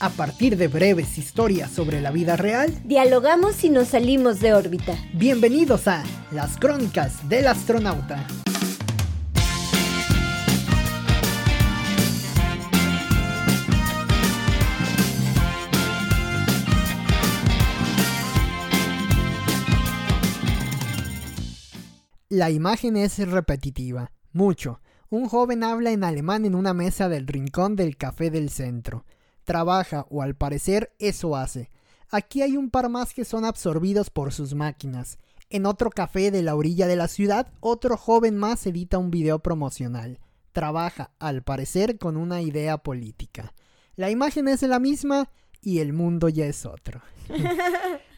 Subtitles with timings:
[0.00, 4.96] A partir de breves historias sobre la vida real, dialogamos y nos salimos de órbita.
[5.12, 8.26] Bienvenidos a Las Crónicas del Astronauta.
[22.28, 24.80] La imagen es repetitiva, mucho.
[25.08, 29.04] Un joven habla en alemán en una mesa del rincón del café del centro
[29.44, 31.70] trabaja o al parecer eso hace.
[32.10, 35.18] Aquí hay un par más que son absorbidos por sus máquinas.
[35.50, 39.38] En otro café de la orilla de la ciudad, otro joven más edita un video
[39.40, 40.18] promocional.
[40.52, 43.54] Trabaja, al parecer, con una idea política.
[43.96, 45.30] La imagen es la misma
[45.60, 47.00] y el mundo ya es otro.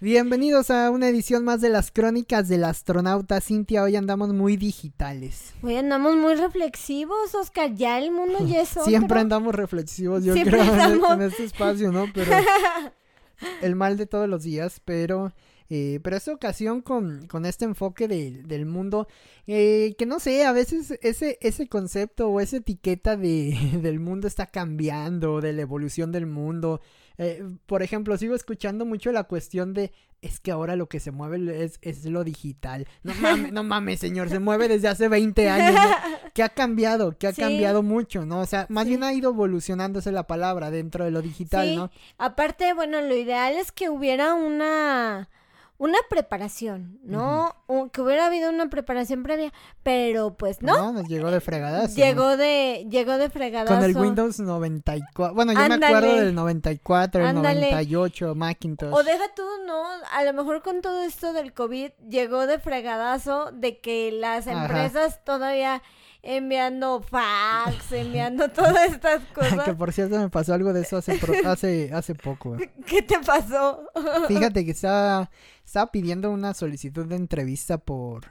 [0.01, 3.83] Bienvenidos a una edición más de las crónicas del astronauta Cintia.
[3.83, 5.55] Hoy andamos muy digitales.
[5.63, 7.75] Hoy andamos muy reflexivos, Oscar.
[7.75, 8.85] Ya el mundo ya es otro.
[8.85, 12.07] Siempre andamos reflexivos, yo creo, en, este espacio, ¿no?
[12.13, 12.33] Pero
[13.63, 15.33] el mal de todos los días, pero
[15.69, 19.09] eh, pero esta ocasión con, con este enfoque del mundo,
[19.47, 24.29] eh, que no sé, a veces ese, ese concepto o esa etiqueta de, del mundo
[24.29, 26.81] está cambiando, de la evolución del mundo.
[27.19, 31.11] Eh, por ejemplo, sigo escuchando mucho la cuestión de es que ahora lo que se
[31.11, 32.87] mueve es, es lo digital.
[33.03, 35.81] No mames, no mames, señor, se mueve desde hace 20 años.
[36.37, 38.41] Que ha cambiado, que ha cambiado mucho, ¿no?
[38.41, 41.91] O sea, más bien ha ido evolucionándose la palabra dentro de lo digital, ¿no?
[42.19, 45.31] Aparte, bueno, lo ideal es que hubiera una
[45.79, 47.55] una preparación, ¿no?
[47.93, 50.77] que hubiera habido una preparación previa, pero pues no.
[50.77, 51.95] No, nos llegó de fregadas.
[51.95, 53.69] Llegó de, llegó de fregadas.
[53.69, 55.35] Con el Windows 94.
[55.35, 58.93] Bueno, yo me acuerdo del 94, el 98, Macintosh.
[58.93, 59.83] O deja tú, ¿no?
[60.13, 65.23] A lo mejor con todo esto del COVID llegó de fregadazo de que las empresas
[65.25, 65.83] todavía
[66.27, 69.65] enviando fax, enviando todas estas cosas.
[69.65, 72.57] que por cierto me pasó algo de eso hace, hace, hace poco.
[72.87, 73.89] ¿Qué te pasó?
[74.29, 75.31] Fíjate que estaba,
[75.65, 78.25] estaba pidiendo una solicitud de entrevista por,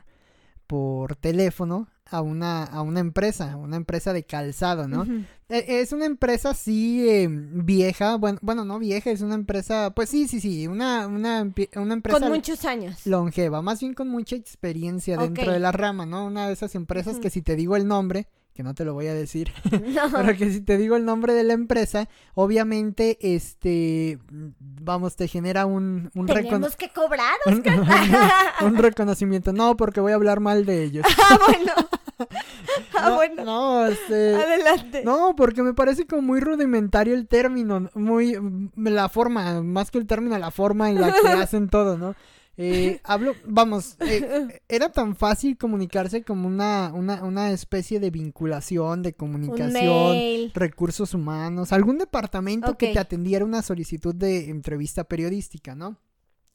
[0.68, 5.06] por teléfono a una, a una empresa, una empresa de calzado, ¿no?
[5.50, 10.10] E, es una empresa sí em, vieja, bueno, bueno, no vieja, es una empresa, pues
[10.10, 12.20] sí, sí, sí, una, una, una empresa...
[12.20, 13.06] Con muchos años.
[13.06, 16.26] Longeva, más bien con mucha experiencia dentro de la rama, ¿no?
[16.26, 19.08] Una de esas empresas que si te digo el nombre, que no te lo voy
[19.08, 19.52] a decir,
[20.14, 25.66] pero que si te digo el nombre de la empresa, obviamente, este, vamos, te genera
[25.66, 27.82] un, un Tenemos que cobrar, Oscar.
[28.62, 29.52] Un, reconocimiento.
[29.52, 31.06] No, porque voy a hablar mal de ellos.
[31.28, 31.74] Ah, bueno.
[32.98, 33.44] Ah, bueno.
[33.44, 34.36] No, este.
[34.36, 35.04] Adelante.
[35.04, 38.38] No, porque me parece como muy rudimentario el término, muy,
[38.76, 42.16] la forma, más que el término, la forma en la que hacen todo, ¿no?
[42.58, 49.04] Eh, hablo, vamos, eh, era tan fácil comunicarse como una, una, una especie de vinculación,
[49.04, 55.98] de comunicación, recursos humanos, algún departamento que te atendiera una solicitud de entrevista periodística, ¿no?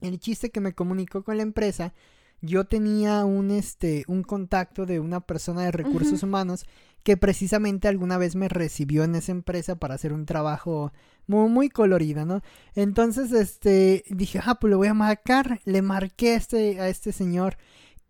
[0.01, 1.93] El chiste que me comunicó con la empresa,
[2.41, 6.65] yo tenía un, este, un contacto de una persona de recursos humanos
[7.03, 10.93] que precisamente alguna vez me recibió en esa empresa para hacer un trabajo
[11.27, 12.43] muy, muy colorido, ¿no?
[12.75, 17.13] Entonces, este, dije, ah, pues le voy a marcar, le marqué a este, a este
[17.13, 17.57] señor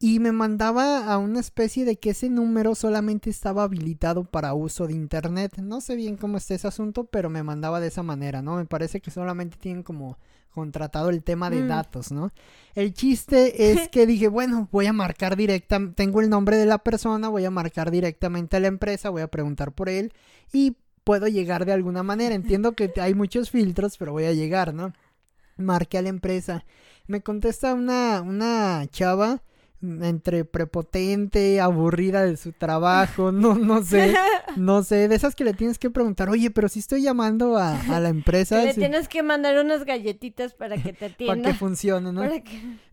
[0.02, 4.86] y me mandaba a una especie de que ese número solamente estaba habilitado para uso
[4.86, 5.58] de internet.
[5.58, 8.56] No sé bien cómo está ese asunto, pero me mandaba de esa manera, ¿no?
[8.56, 10.16] Me parece que solamente tienen como
[10.50, 11.68] contratado el tema de mm.
[11.68, 12.32] datos, ¿no?
[12.74, 16.78] El chiste es que dije, bueno, voy a marcar directa, tengo el nombre de la
[16.78, 20.12] persona, voy a marcar directamente a la empresa, voy a preguntar por él
[20.52, 22.34] y puedo llegar de alguna manera.
[22.34, 24.92] Entiendo que hay muchos filtros, pero voy a llegar, ¿no?
[25.56, 26.64] Marqué a la empresa.
[27.06, 29.42] Me contesta una, una chava
[29.82, 34.14] entre prepotente, aburrida de su trabajo, no, no sé,
[34.56, 37.80] no sé, de esas que le tienes que preguntar, oye, pero si estoy llamando a,
[37.80, 38.62] a la empresa.
[38.62, 41.34] le tienes que mandar unas galletitas para que te atienda.
[41.42, 42.22] para que funcione, ¿no?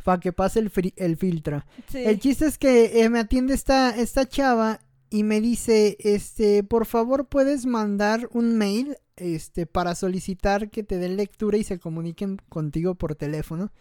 [0.04, 1.64] Para que, pase el, el filtro.
[1.94, 6.86] El chiste es que eh, me atiende esta, esta chava y me dice, este, por
[6.86, 12.38] favor, puedes mandar un mail, este, para solicitar que te den lectura y se comuniquen
[12.50, 13.72] contigo por teléfono.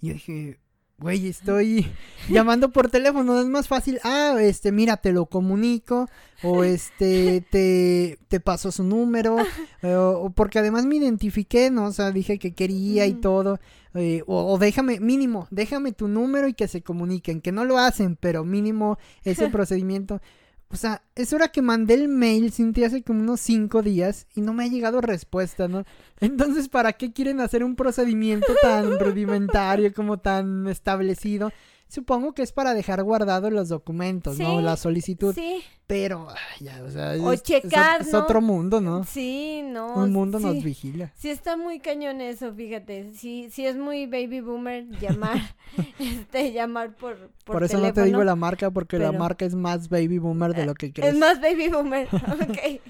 [0.00, 0.58] Y yo dije,
[0.98, 1.86] güey, estoy
[2.28, 6.08] llamando por teléfono, es más fácil, ah, este, mira, te lo comunico,
[6.42, 9.36] o este, te, te paso su número,
[9.82, 11.86] o, porque además me identifiqué, ¿no?
[11.86, 13.58] O sea, dije que quería y todo,
[13.94, 17.78] eh, o, o, déjame, mínimo, déjame tu número y que se comuniquen, que no lo
[17.78, 20.20] hacen, pero mínimo ese procedimiento.
[20.68, 24.40] O sea, es hora que mandé el mail, Cintia, hace como unos cinco días y
[24.40, 25.84] no me ha llegado respuesta, ¿no?
[26.20, 31.52] Entonces, ¿para qué quieren hacer un procedimiento tan rudimentario como tan establecido?
[31.88, 34.60] Supongo que es para dejar guardados los documentos, ¿no?
[34.60, 35.34] La solicitud.
[35.34, 38.20] Sí, Pero, ay, ya, o sea, O es, checar, es ¿no?
[38.20, 39.04] otro mundo, ¿no?
[39.04, 39.94] sí, no.
[39.94, 40.44] Un mundo sí.
[40.44, 41.12] nos vigila.
[41.14, 43.12] Sí está muy cañón eso, fíjate.
[43.14, 45.38] Sí, sí es muy baby boomer llamar,
[45.98, 49.54] este, llamar por, por, Por, eso no te digo la marca, porque la marca es
[49.54, 51.14] más baby boomer de lo que crees.
[51.14, 52.80] Es más baby boomer, ok.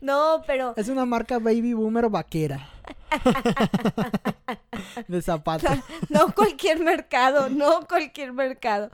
[0.00, 2.70] No, pero Es una marca baby boomer vaquera.
[5.08, 5.70] de zapatos.
[6.08, 8.90] no cualquier mercado, no cualquier mercado.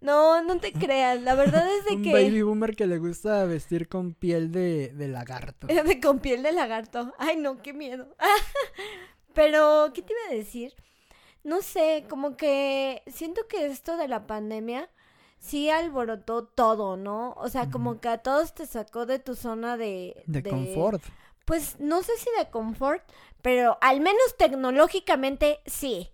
[0.00, 1.22] No, no te creas.
[1.22, 4.92] La verdad es de Un que baby boomer que le gusta vestir con piel de,
[4.94, 5.66] de lagarto.
[5.86, 7.12] de con piel de lagarto.
[7.18, 8.08] Ay, no, qué miedo.
[9.34, 10.74] Pero, ¿qué te iba a decir?
[11.44, 14.90] No sé, como que siento que esto de la pandemia
[15.38, 17.34] sí alborotó todo, ¿no?
[17.36, 20.22] O sea, como que a todos te sacó de tu zona de...
[20.26, 21.02] De confort.
[21.46, 23.02] Pues no sé si de confort,
[23.40, 26.10] pero al menos tecnológicamente sí.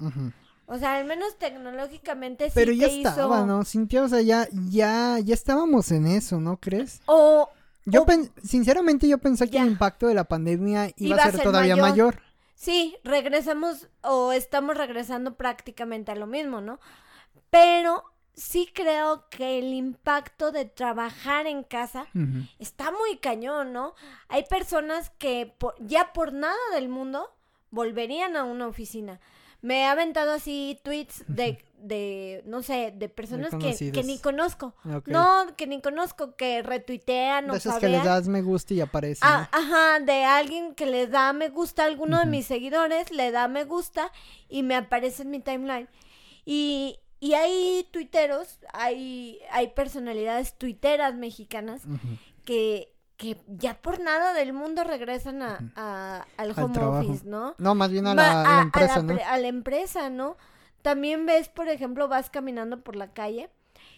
[0.67, 3.47] O sea, al menos tecnológicamente sí Pero ya te estaba, hizo...
[3.47, 3.65] ¿no?
[3.65, 7.01] Cintia, o sea, ya, ya, ya estábamos en eso, ¿no crees?
[7.07, 7.49] O
[7.85, 9.63] Yo O- pen- sinceramente yo pensé que Ya.
[9.63, 12.15] el impacto de la pandemia iba, Iba a ser, todavía mayor.
[12.15, 12.23] mayor.
[12.55, 16.79] Sí, regresamos o estamos regresando prácticamente a lo mismo, ¿no?
[17.51, 22.07] Pero sí creo que el impacto de trabajar en casa
[22.59, 23.95] está muy cañón, ¿no?
[24.29, 27.31] Hay personas que por- ya por nada del mundo
[27.71, 29.21] volverían a una oficina.
[29.61, 34.75] Me he aventado así tweets de, de no sé, de personas que, que ni conozco.
[35.13, 38.81] No, que ni conozco, que retuitean o De esas que les das me gusta y
[38.81, 39.21] aparece.
[39.25, 43.31] Ah, ajá, de alguien que le da me gusta a alguno de mis seguidores, le
[43.31, 44.11] da me gusta
[44.49, 45.89] y me aparece en mi timeline.
[46.45, 51.83] Y, y hay tuiteros, hay, hay personalidades tuiteras mexicanas
[52.45, 57.55] que, que ya por nada del mundo regresan a, a- al home office, ¿no?
[57.59, 59.19] No, más bien a la, a la empresa, la ¿no?
[59.25, 60.37] a la empresa, ¿no?
[60.83, 63.51] También ves, por ejemplo, vas caminando por la calle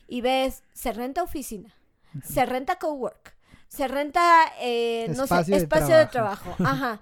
[0.06, 1.74] y ves, se renta oficina,
[2.22, 3.34] se renta cowork,
[3.68, 6.54] se renta, eh, no sé, Espacio de espacio de trabajo.
[6.58, 6.62] trabajo.
[6.84, 7.00] Ajá.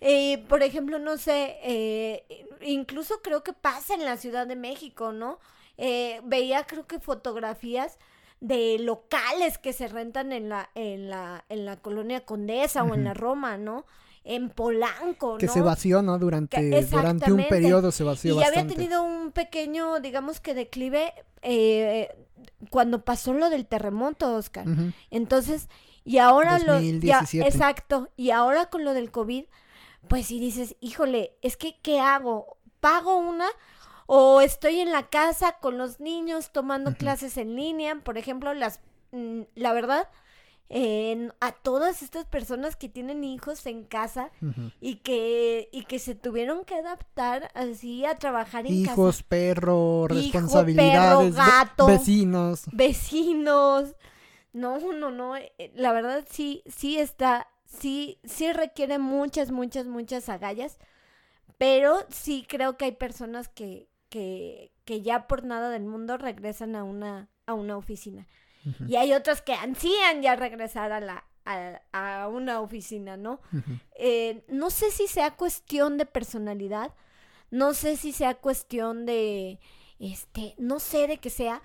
[0.00, 2.24] Eh, por ejemplo, no sé, eh,
[2.62, 5.38] incluso creo que pasa en la Ciudad de México, ¿no?
[5.82, 7.98] Eh, veía, creo que fotografías
[8.40, 13.04] de locales que se rentan en la, en la, en la colonia Condesa o en
[13.04, 13.86] la Roma, ¿no?
[14.24, 15.52] En Polanco, Que ¿no?
[15.52, 16.18] se vació, ¿no?
[16.18, 18.60] Durante, Que- durante un periodo se vació y ya bastante.
[18.74, 21.12] había tenido un pequeño, digamos que declive
[21.42, 22.08] eh,
[22.68, 24.66] cuando pasó lo del terremoto, Oscar.
[25.10, 25.68] Entonces,
[26.04, 26.66] y ahora lo...
[26.80, 27.46] Ya, 2017.
[27.48, 28.08] exacto.
[28.16, 29.44] Y ahora con lo del COVID,
[30.08, 32.58] pues si dices, híjole, es que, ¿qué hago?
[32.80, 33.46] ¿Pago una?
[34.12, 37.94] ¿O estoy en la casa con los niños tomando clases en línea?
[37.96, 38.80] Por ejemplo, las...
[39.12, 40.08] mm, La verdad,
[41.40, 44.30] a todas estas personas que tienen hijos en casa
[44.80, 48.92] y que y que se tuvieron que adaptar así a trabajar en casa.
[48.92, 51.86] Hijos, perro, Hijo, responsabilidades, perro, ve- gato.
[51.86, 52.62] vecinos.
[52.72, 53.94] Vecinos.
[54.52, 55.36] No, no, no.
[55.36, 60.78] eh, La verdad sí, sí está, sí, sí requiere muchas, muchas, muchas agallas.
[61.58, 66.76] Pero sí creo que hay personas que, que, que ya por nada del mundo regresan
[66.76, 68.26] a una, a una oficina.
[68.86, 73.40] Y hay otras que ansían ya regresar a la, a, a una oficina, ¿no?
[73.96, 76.92] Eh, no sé si sea cuestión de personalidad,
[77.50, 79.60] no sé si sea cuestión de,
[79.98, 81.62] este, no sé de qué sea,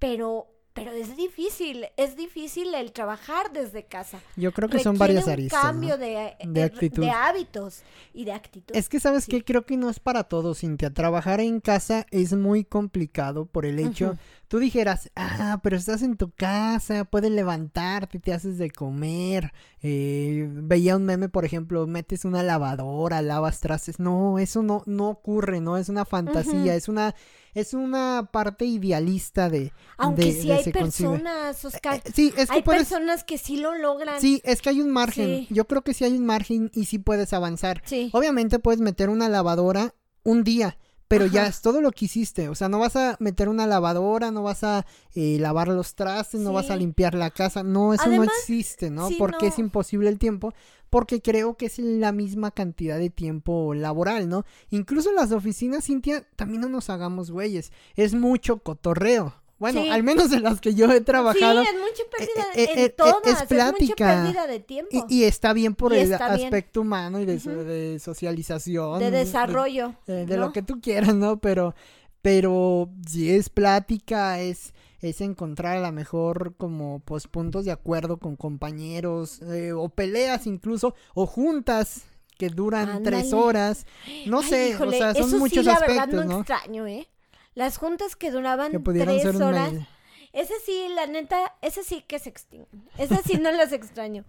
[0.00, 4.20] pero, pero es difícil, es difícil el trabajar desde casa.
[4.36, 5.60] Yo creo que son varias un aristas.
[5.60, 5.98] cambio ¿no?
[5.98, 7.02] de, De eh, actitud.
[7.02, 7.82] de hábitos
[8.14, 8.74] y de actitud.
[8.74, 9.30] Es que, ¿sabes Sí.
[9.32, 9.44] qué?
[9.44, 10.90] Creo que no es para todos, Cintia.
[10.90, 14.16] Trabajar en casa es muy complicado por el hecho.
[14.52, 19.50] Tú dijeras, ah, pero estás en tu casa, puedes levantarte, te haces de comer.
[19.80, 23.98] eh, veía un meme, por ejemplo, metes una lavadora, lavas trastes.
[23.98, 25.78] No, eso no, no ocurre, ¿no?
[25.78, 27.14] Es una fantasía, es una,
[27.54, 29.72] es una parte idealista de.
[29.96, 31.08] Aunque de- sí de hay se concibe.
[31.12, 32.82] personas, Oscar, Eh, sí, es que hay puedes.
[32.88, 34.20] personas que sí lo logran.
[34.20, 35.46] Sí, es que hay un margen.
[35.48, 35.48] Sí.
[35.48, 37.80] Yo creo que sí hay un margen y sí puedes avanzar.
[37.86, 38.10] Sí.
[38.12, 39.94] Obviamente puedes meter una lavadora
[40.24, 40.76] un día,
[41.12, 42.48] pero ya es todo lo que hiciste.
[42.48, 46.40] O sea, no vas a meter una lavadora, no vas a eh, lavar los trastes,
[46.40, 47.62] no vas a limpiar la casa.
[47.62, 49.08] No, eso no existe, ¿no?
[49.08, 50.54] sí, Porque es imposible el tiempo.
[50.88, 54.46] Porque creo que es la misma cantidad de tiempo laboral, ¿no?
[54.70, 57.72] Incluso en las oficinas, Cintia, también no nos hagamos güeyes.
[57.94, 59.34] Es mucho cotorreo.
[59.62, 59.88] Bueno, Sí.
[59.88, 61.62] al menos en las que yo he trabajado.
[61.62, 64.22] Sí, es mucha pérdida eh, eh, en eh, todas, es es, mucha plática.
[64.24, 66.20] pérdida de tiempo, Y, y está bien por Y el bien.
[66.20, 68.98] aspecto humano y de, de socialización.
[68.98, 69.94] de desarrollo.
[70.08, 70.46] eh, de ¿no?
[70.46, 71.38] lo que tú quieras, ¿no?
[71.38, 71.74] Pero,
[72.22, 78.18] pero si es plática, es, es encontrar a lo mejor como pues puntos de acuerdo
[78.18, 82.02] con compañeros, eh, o peleas incluso, o juntas
[82.38, 83.86] que duran tres horas.
[84.26, 86.38] No Ay, sé, híjole, o sea, son eso muchos sí, la aspectos, verdad ¿no?
[86.38, 87.06] extraño, ¿eh?
[87.54, 89.72] Las juntas que duraban Que tres ser horas.
[89.72, 89.86] mail.
[90.32, 92.88] Ese sí, la neta, ese sí que se extinguen.
[92.96, 94.24] Ese sí no las extraño.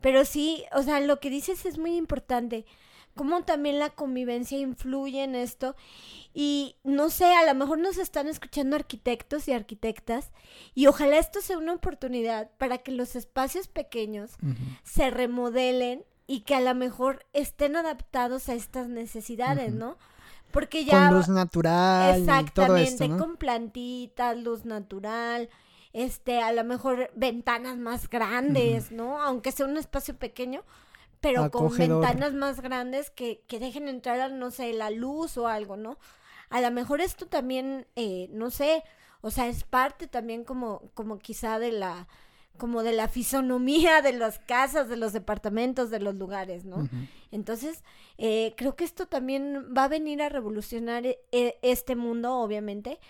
[0.00, 2.64] Pero sí, o sea, lo que dices es muy importante.
[3.14, 5.76] Cómo también la convivencia influye en esto.
[6.32, 10.32] Y no sé, a lo mejor nos están escuchando arquitectos y arquitectas.
[10.74, 14.32] Y ojalá esto sea una oportunidad para que los espacios pequeños
[14.82, 19.72] se remodelen y que a lo mejor estén adaptados a estas necesidades.
[19.74, 19.96] ¿no?
[20.54, 21.08] Porque ya...
[21.08, 23.18] Con luz natural y todo Exactamente, esto, ¿no?
[23.18, 25.50] con plantitas, luz natural,
[25.92, 29.20] este, a lo mejor ventanas más grandes, ¿no?
[29.20, 30.62] Aunque sea un espacio pequeño,
[31.20, 35.76] pero con ventanas más grandes que, que dejen entrar, no sé, la luz o algo,
[35.76, 35.98] ¿no?
[36.50, 38.84] A lo mejor esto también, eh, no sé,
[39.22, 42.06] o sea, es parte también como, como quizá de la,
[42.58, 46.88] como de la fisonomía de las casas, de los departamentos, de los lugares, ¿no?
[47.32, 47.82] Entonces,
[48.18, 53.00] eh, creo que esto también va a venir a revolucionar e- e- este mundo, obviamente,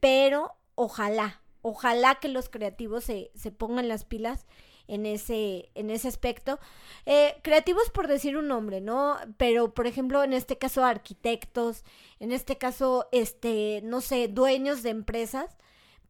[0.00, 4.46] pero ojalá, ojalá que los creativos se, se pongan las pilas
[4.88, 6.58] en ese, en ese aspecto.
[7.06, 9.16] Eh, creativos por decir un nombre, ¿no?
[9.38, 11.84] Pero, por ejemplo, en este caso, arquitectos,
[12.20, 15.56] en este caso, este, no sé, dueños de empresas,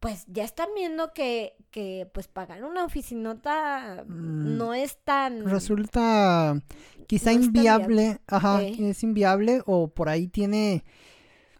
[0.03, 5.45] pues ya están viendo que, que pues pagar una oficinota Mm, no es tan...
[5.45, 6.61] Resulta
[7.07, 8.75] quizá No inviable, ajá, Eh.
[8.89, 10.83] es inviable o por ahí tiene...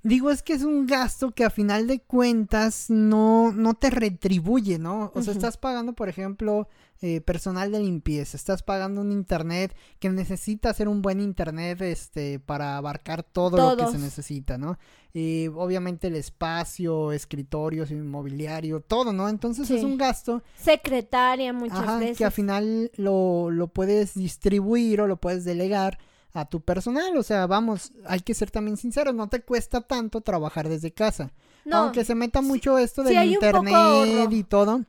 [0.04, 4.78] Digo, es que es un gasto que a final de cuentas no, no te retribuye,
[4.78, 5.14] ¿no?
[5.16, 6.68] O sea, estás pagando, por ejemplo,
[7.02, 12.40] eh, personal de limpieza, estás pagando un internet que necesita hacer un buen internet este,
[12.40, 14.78] para abarcar todo lo que se necesita, ¿no?
[15.14, 19.30] Y obviamente el espacio, escritorios, inmobiliario, todo, ¿no?
[19.30, 22.18] Entonces es un gasto secretaria muchas Ajá, veces.
[22.18, 25.98] que al final lo, lo puedes distribuir o lo puedes delegar
[26.34, 27.16] a tu personal.
[27.18, 31.32] O sea, vamos, hay que ser también sinceros, no te cuesta tanto trabajar desde casa.
[31.66, 34.82] no, Aunque se meta mucho esto del internet y todo.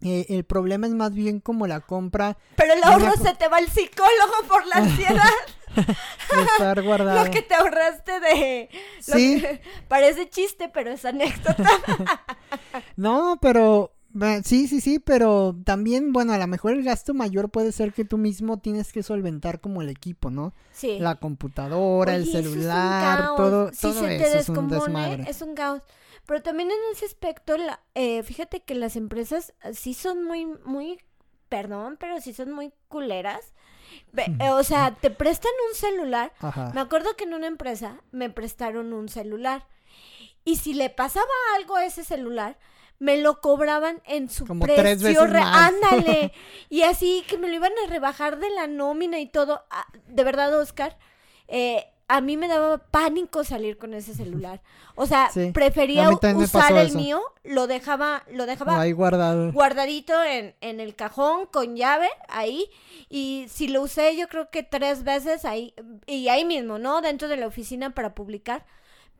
[0.00, 3.56] eh, el problema es más bien como la compra pero el ahorro se te va
[3.56, 5.32] al psicólogo por la ansiedad,
[6.52, 7.24] estar guardado.
[7.24, 8.68] lo que te ahorraste de...
[9.00, 9.40] Sí.
[9.40, 11.64] que- parece chiste, pero es anécdota.
[12.96, 13.92] No, pero
[14.44, 18.04] sí, sí, sí, pero también, bueno, a lo mejor el gasto mayor puede ser que
[18.04, 20.52] tú mismo tienes que solventar como el equipo, ¿no?
[20.72, 20.98] Sí.
[20.98, 23.36] La computadora, el Oye, eso es un celular, caos.
[23.36, 25.30] todo, Si todo se te eso es un descompone, desmadre.
[25.30, 25.82] es un caos.
[26.26, 30.46] Pero también en ese aspecto, la, eh, fíjate que las empresas eh, sí son muy,
[30.64, 30.98] muy,
[31.48, 33.54] perdón, pero sí son muy culeras.
[34.12, 36.32] Ve- eh, o sea, te prestan un celular.
[36.40, 36.70] Ajá.
[36.74, 39.66] Me acuerdo que en una empresa me prestaron un celular.
[40.44, 42.58] Y si le pasaba algo a ese celular,
[42.98, 45.72] me lo cobraban en su Como tres precio veces re- más.
[45.84, 46.32] Ándale.
[46.68, 49.64] y así que me lo iban a rebajar de la nómina y todo.
[49.70, 50.96] Ah, de verdad, Oscar,
[51.46, 54.62] eh, a mí me daba pánico salir con ese celular.
[54.96, 56.98] O sea, Sí, prefería usar el eso.
[56.98, 59.52] mío, lo dejaba, lo dejaba Ahí guardado.
[59.52, 62.64] guardadito en, en el cajón con llave ahí
[63.10, 65.74] y si lo usé yo creo que tres veces ahí
[66.06, 67.00] y ahí mismo, ¿no?
[67.02, 68.64] Dentro de la oficina para publicar,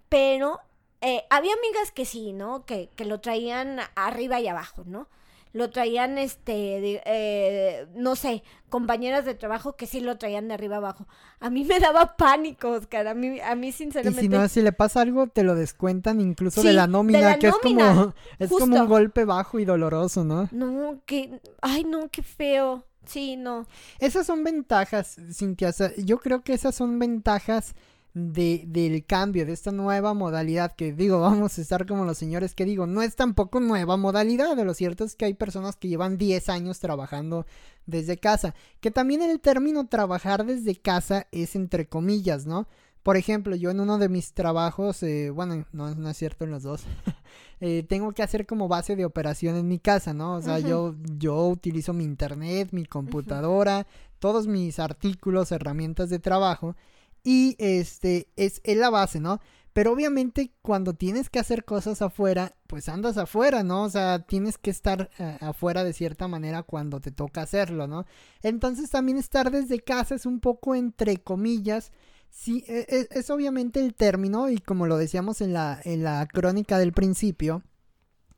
[0.08, 0.58] pero
[1.00, 2.64] eh, había amigas que sí, ¿no?
[2.66, 5.08] Que, que lo traían arriba y abajo, ¿no?
[5.54, 10.54] Lo traían, este, de- eh, no sé, compañeras de trabajo que sí lo traían de
[10.54, 11.06] arriba abajo.
[11.40, 13.06] A mí me daba pánico, Oscar.
[13.08, 14.20] A mí, a mí Y sinceramente.
[14.20, 17.20] si no, si le pasa algo, te lo descuentan incluso Sí, de la de nómina,
[17.20, 20.48] la que nómina, es como es como un golpe bajo y doloroso, ¿no?
[20.52, 21.40] No, que.
[21.62, 22.84] Ay, no, qué feo.
[23.06, 23.66] Sí, no.
[24.00, 25.70] Esas son ventajas, Cintia.
[25.70, 27.74] o sea, yo creo que esas son ventajas
[28.18, 32.54] de, del cambio, de esta nueva modalidad que digo, vamos a estar como los señores
[32.54, 35.88] que digo, no es tampoco nueva modalidad, de lo cierto es que hay personas que
[35.88, 37.46] llevan 10 años trabajando
[37.86, 42.68] desde casa, que también el término trabajar desde casa es entre comillas, ¿no?
[43.02, 46.50] Por ejemplo, yo en uno de mis trabajos, eh, bueno, no, no es cierto en
[46.50, 46.82] los dos,
[47.60, 50.34] eh, tengo que hacer como base de operación en mi casa, ¿no?
[50.34, 53.86] O sea, yo, yo utilizo mi internet, mi computadora,
[54.18, 56.76] todos mis artículos, herramientas de trabajo
[57.24, 59.40] y este es, es la base, ¿no?
[59.72, 63.84] Pero obviamente cuando tienes que hacer cosas afuera, pues andas afuera, ¿no?
[63.84, 68.04] O sea, tienes que estar eh, afuera de cierta manera cuando te toca hacerlo, ¿no?
[68.42, 71.92] Entonces también estar desde casa es un poco entre comillas.
[72.30, 76.26] Sí, e- e- es, obviamente el término y como lo decíamos en la, en la
[76.26, 77.62] crónica del principio,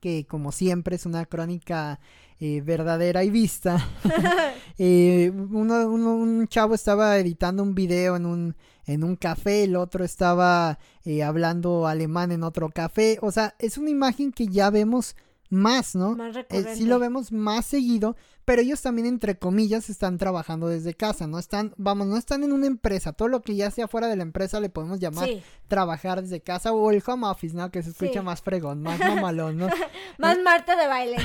[0.00, 2.00] que como siempre es una crónica
[2.40, 3.87] eh, verdadera y vista,
[4.78, 9.76] eh, uno, uno- un chavo estaba editando un video en un, en un café, el
[9.76, 14.71] otro estaba eh, hablando alemán en otro café, o sea, es una imagen que ya
[14.71, 15.16] vemos
[15.50, 16.14] más, ¿no?
[16.16, 16.76] Más recurrente.
[16.76, 18.16] sí lo vemos más seguido,
[18.50, 22.50] pero ellos también, entre comillas, están trabajando desde casa, no están, vamos, no están en
[22.52, 25.40] una empresa, todo lo que ya sea fuera de la empresa le podemos llamar Sí.
[25.69, 27.71] trabajar desde casa o el home office, ¿no?
[27.71, 28.26] Que se escucha Sí.
[28.26, 28.99] más fregón, más
[29.30, 29.69] mamalón, ¿no?
[30.19, 31.16] Más Marta de baile.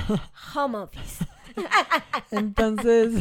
[0.53, 1.25] Home office.
[2.29, 3.11] Entonces,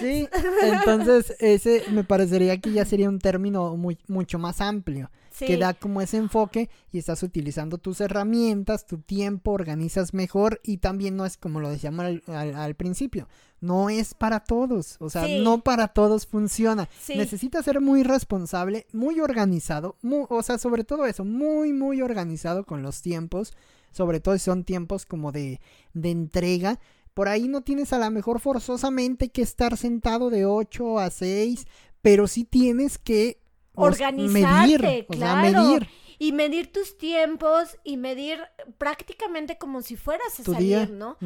[0.00, 0.26] sí,
[0.62, 5.44] entonces ese me parecería que ya sería un término muy, mucho más amplio, Sí.
[5.44, 10.78] que da como ese enfoque y estás utilizando tus herramientas, tu tiempo, organizas mejor y
[10.78, 13.28] también no es como lo decíamos al, al- al principio,
[13.60, 15.40] no es para todos, o sea, Sí.
[15.44, 16.88] no para todos funciona.
[17.00, 17.16] Sí.
[17.16, 22.64] Necesitas ser muy responsable, muy organizado, mu- o sea, sobre todo eso, muy, muy organizado
[22.64, 23.52] con los tiempos,
[23.92, 25.60] sobre todo si son tiempos como de,
[25.92, 26.80] de entrega.
[27.12, 31.66] Por ahí no tienes a lo mejor forzosamente que estar sentado de 8 a 6,
[32.02, 33.38] pero sí tienes que
[33.76, 35.62] Organizarte, medir, o sea, claro.
[35.62, 38.40] medir Y medir tus tiempos y medir
[38.78, 40.86] prácticamente como si fueras a tu salir, día.
[40.86, 41.18] ¿no?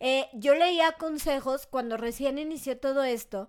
[0.00, 3.48] Eh, yo leía consejos cuando recién inició todo esto.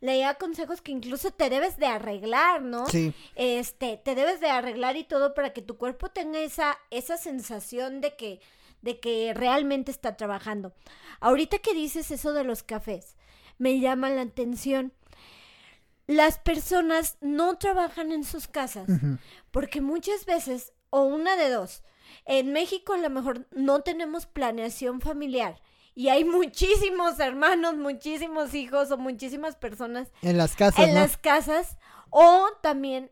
[0.00, 2.86] Leía consejos que incluso te debes de arreglar, ¿no?
[2.88, 7.16] Sí, Este, te debes de arreglar y todo para que tu cuerpo tenga esa, esa
[7.16, 8.40] sensación de que,
[8.82, 10.74] de que realmente está trabajando.
[11.20, 13.16] Ahorita que dices eso de los cafés,
[13.56, 14.92] me llama la atención.
[16.06, 18.88] Las personas no trabajan en sus casas
[19.50, 21.82] porque muchas veces, o una de dos,
[22.26, 25.60] en México a lo mejor no tenemos planeación familiar
[25.94, 31.00] y hay muchísimos hermanos, muchísimos hijos o muchísimas personas en las casas, en ¿no?
[31.00, 31.78] las casas
[32.10, 33.10] o también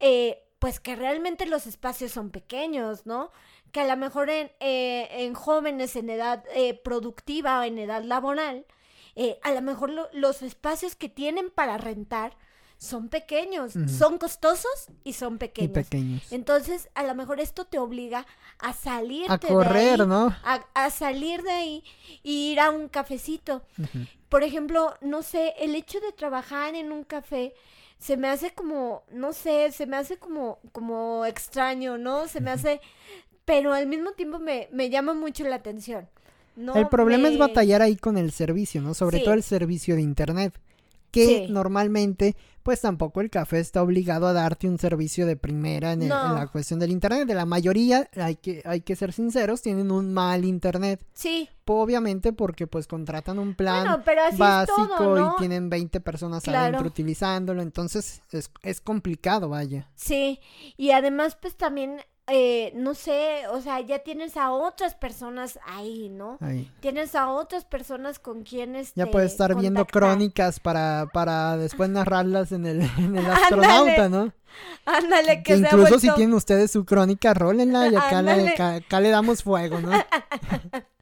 [0.00, 3.32] eh, pues que realmente los espacios son pequeños, ¿no?
[3.72, 8.02] Que a lo mejor en, eh, en jóvenes en edad eh, productiva o en edad
[8.04, 8.66] laboral,
[9.16, 12.36] eh, a lo mejor lo- los espacios que tienen para rentar
[12.78, 16.24] son pequeños, son costosos y son Y pequeños.
[16.32, 18.26] Entonces, a lo mejor esto te obliga
[18.58, 20.34] a salir A correr, ¿no?
[20.44, 21.84] A, a salir de ahí
[22.24, 23.62] y ir a un cafecito
[24.28, 27.54] por ejemplo, no sé, el hecho de trabajar en un café
[27.98, 32.26] se me hace como, no sé, se me hace como, como extraño, ¿no?
[32.28, 32.80] Se me hace,
[33.44, 36.08] pero al mismo tiempo me, me llama mucho la atención.
[36.56, 38.94] No el problema es batallar ahí con el servicio, ¿no?
[38.94, 39.24] Sobre Sí.
[39.24, 40.58] todo el servicio de internet.
[41.10, 41.52] Que Sí.
[41.52, 46.08] normalmente, pues tampoco el café está obligado a darte un servicio de primera en, el-
[46.08, 46.30] No.
[46.30, 47.26] en la cuestión del internet.
[47.28, 51.04] De la mayoría, hay que, hay que ser sinceros, tienen un mal internet.
[51.12, 55.34] Sí, Obviamente porque pues contratan un plan bueno, pero así básico es todo, ¿no?
[55.36, 56.58] y tienen 20 personas Claro.
[56.60, 57.62] adentro utilizándolo.
[57.62, 59.88] Entonces es, es complicado, vaya.
[59.94, 60.38] Sí,
[60.76, 66.08] y además pues también, eh, no sé, o sea, ya tienes a otras personas ahí,
[66.08, 66.38] ¿no?
[66.40, 66.70] Ahí.
[66.80, 72.52] Tienes a otras personas con quienes Ya puedes estar viendo crónicas para, para después narrarlas
[72.52, 74.32] en el, en el astronauta, ¿no?
[74.84, 79.00] Ándale, que, Que incluso si tienen ustedes su crónica, rólenla y acá, le, ca- acá
[79.00, 79.90] le damos fuego, ¿no?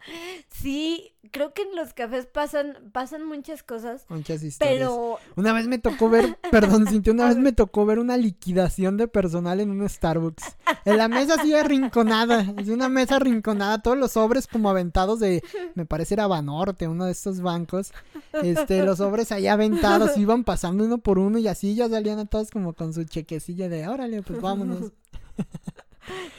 [0.51, 4.79] Sí, creo que en los cafés pasan, pasan muchas cosas, Muchas historias.
[4.79, 8.97] pero Una vez me tocó ver, perdón, Cintia, una vez me tocó ver una liquidación
[8.97, 10.57] de personal en un Starbucks.
[10.85, 15.43] En la mesa así arrinconada, es una mesa arrinconada, todos los sobres como aventados de,
[15.75, 17.93] me parece era Banorte, uno de estos bancos.
[18.43, 22.27] Este, los sobres ahí aventados, iban pasando uno por uno y así ya salían a
[22.27, 24.93] todos como con su chequecilla de, órale, pues vámonos.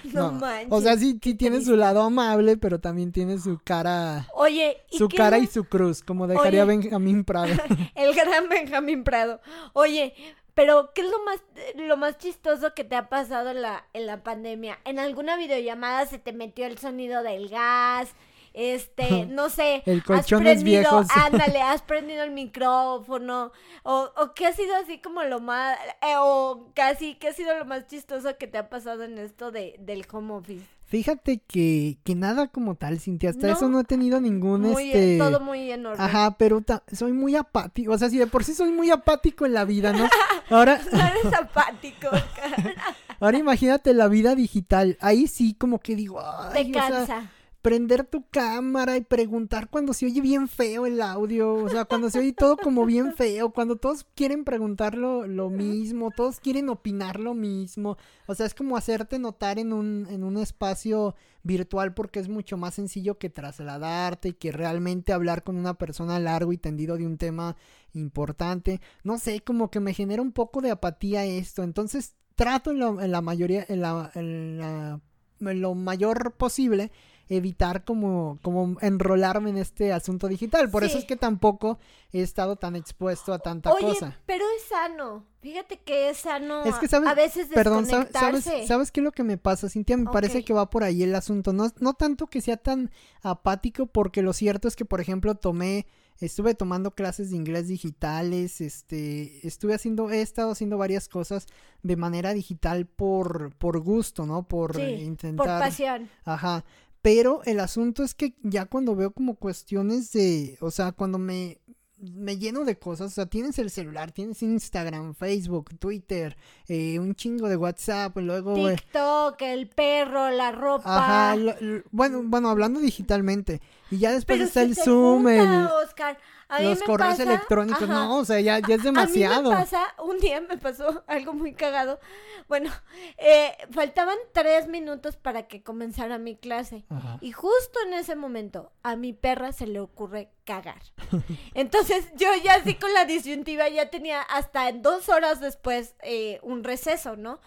[0.13, 0.71] no, No, manches.
[0.71, 4.97] O sea, sí, sí tiene su lado amable, pero también tiene su cara, Oye, ¿y
[4.97, 6.77] su qué cara y su cruz, como dejaría Oye.
[6.77, 7.53] Benjamín Prado.
[7.95, 9.41] el gran Benjamín Prado?
[9.73, 10.13] Oye,
[10.53, 11.39] pero ¿qué es lo más
[11.75, 14.79] lo más chistoso que te ha pasado en la en la pandemia?
[14.85, 18.13] ¿En alguna videollamada se te metió el sonido del gas?
[18.53, 21.07] Este, no sé, El has colchones prendido, viejos.
[21.15, 23.51] ándale, has prendido el micrófono,
[23.83, 27.57] o, o qué ha sido así como lo más, eh, o casi, qué ha sido
[27.57, 30.65] lo más chistoso que te ha pasado en esto de, del home office.
[30.85, 33.29] Fíjate que, que nada como tal, Cintia.
[33.29, 33.53] Hasta No.
[33.53, 35.17] eso no he tenido ningún Muy, este.
[35.19, 36.03] todo muy enorme.
[36.03, 36.61] Ajá, pero
[36.91, 37.93] soy muy apático.
[37.93, 40.09] O sea, si de por sí soy muy apático en la vida, ¿no?
[40.49, 42.75] Ahora, No eres apático, cara.
[43.21, 44.97] ahora imagínate la vida digital.
[44.99, 47.31] Ahí sí como que digo, te ay, o sea, cansa.
[47.62, 52.10] Prender tu cámara y preguntar cuando se oye bien feo el audio, o sea, cuando
[52.10, 56.69] se oye todo como bien feo, cuando todos quieren preguntar lo, lo mismo, todos quieren
[56.69, 57.97] opinar lo mismo,
[58.28, 62.58] o sea, es como hacerte notar en un, en un espacio virtual porque es mucho
[62.58, 67.06] más sencillo que trasladarte y que realmente hablar con una persona largo y tendido de
[67.06, 67.56] un tema
[67.93, 72.80] importante, no sé, como que me genera un poco de apatía esto, entonces trato en,
[72.80, 75.00] lo- en la mayoría, en la, en la-
[75.41, 76.91] en lo mayor posible
[77.38, 80.70] evitar como, como enrolarme en este asunto digital.
[80.70, 81.80] Por eso es que tampoco
[82.12, 84.20] he estado tan expuesto a tanta Oye, cosa.
[84.26, 85.24] pero es sano.
[85.41, 87.86] Fíjate que es sano Es que sabes, a veces perdón.
[87.88, 89.96] ¿sabes, ¿sabes qué es lo que me pasa, Cintia?
[89.98, 91.54] Me parece que va por ahí el asunto.
[91.54, 92.91] No, no tanto que sea tan
[93.24, 95.88] apático, porque lo cierto es que, por ejemplo, tomé,
[96.20, 101.48] estuve tomando clases de inglés digitales, este, estuve haciendo, he estado haciendo varias cosas
[101.82, 104.44] de manera digital por, por gusto, ¿no?
[104.44, 105.48] Por Sí, intentar.
[105.48, 106.10] Por pasión.
[106.26, 106.65] Ajá.
[107.01, 111.57] Pero el asunto es que ya cuando veo como cuestiones de, o sea, cuando me,
[111.97, 116.37] me lleno de cosas, o sea, tienes el celular, tienes Instagram, Facebook, Twitter,
[116.67, 118.55] eh, un chingo de WhatsApp, y luego...
[118.69, 120.83] eh, TikTok, el perro, la ropa.
[120.97, 123.61] Ajá, lo- lo- bueno, bueno, hablando digitalmente.
[123.89, 126.17] Y ya después Pero está si el Zoom, junta, el, Oscar.
[126.51, 127.81] A los correos pasa- electrónicos.
[127.83, 127.93] ajá.
[127.93, 129.35] No, o sea, ya, ya es demasiado.
[129.51, 131.99] A mí me pasa, un día me pasó algo muy cagado.
[132.47, 132.69] Bueno,
[133.17, 136.83] eh, faltaban tres minutos para que comenzara mi clase.
[136.89, 137.17] Ajá.
[137.21, 140.81] Y justo en ese momento a mi perra se le ocurre cagar.
[141.53, 146.63] Entonces yo ya así con la disyuntiva ya tenía hasta dos horas después eh, un
[146.63, 147.39] receso, ¿no?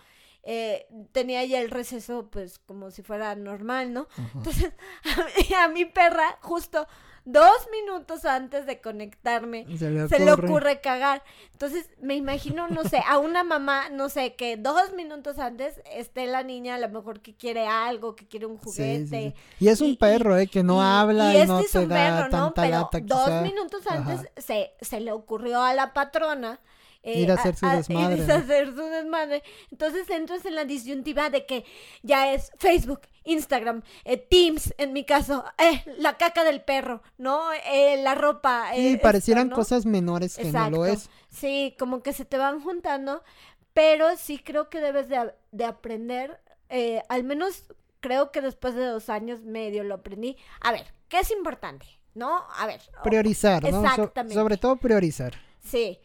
[0.47, 4.09] Eh, tenía ya el receso pues como si fuera normal, ¿no?
[4.35, 4.73] Entonces
[5.17, 6.87] a mi, a mi perra justo
[7.27, 10.83] dos minutos antes de conectarme Se le se le ocurre.
[10.83, 11.23] cagar.
[11.53, 16.27] Entonces, me imagino, no sé, a una mamá, no sé, que dos minutos antes esté
[16.27, 19.07] la niña a lo mejor que quiere algo, que quiere un Sí, sí, juguete.
[19.09, 19.35] sí.
[19.65, 20.47] Y es un y- perro, ¿eh?
[20.49, 21.95] Que no y- habla y y, este no es te un da
[22.29, 22.53] perro, ¿no?
[22.53, 23.01] Pero lata.
[23.01, 26.61] dos minutos antes se, se le ocurrió a la patrona.
[27.05, 29.43] Eh, Ir a hacer su desmadre, irse a hacer su desmadre.
[29.71, 31.65] Entonces entras en la disyuntiva de que
[32.03, 37.53] ya es Facebook, Instagram, eh, Teams, en mi caso, eh, la caca del perro, ¿no?
[37.71, 38.71] Eh, la ropa.
[38.75, 39.57] Sí, eh, esto, parecieran ¿no?
[39.57, 41.09] cosas menores que no lo es.
[41.31, 43.23] Sí, como que se te van juntando,
[43.73, 47.65] pero sí creo que debes de, de aprender, eh, al menos
[48.01, 50.37] creo que después de dos años medio lo aprendí.
[50.61, 51.87] A ver, ¿qué es importante?
[52.15, 52.45] ¿No?
[52.57, 52.81] A ver.
[53.03, 53.71] Priorizar, ¿no?
[53.71, 54.35] So- Exactamente.
[54.35, 55.35] sobre todo priorizar.
[55.61, 55.99] Sí,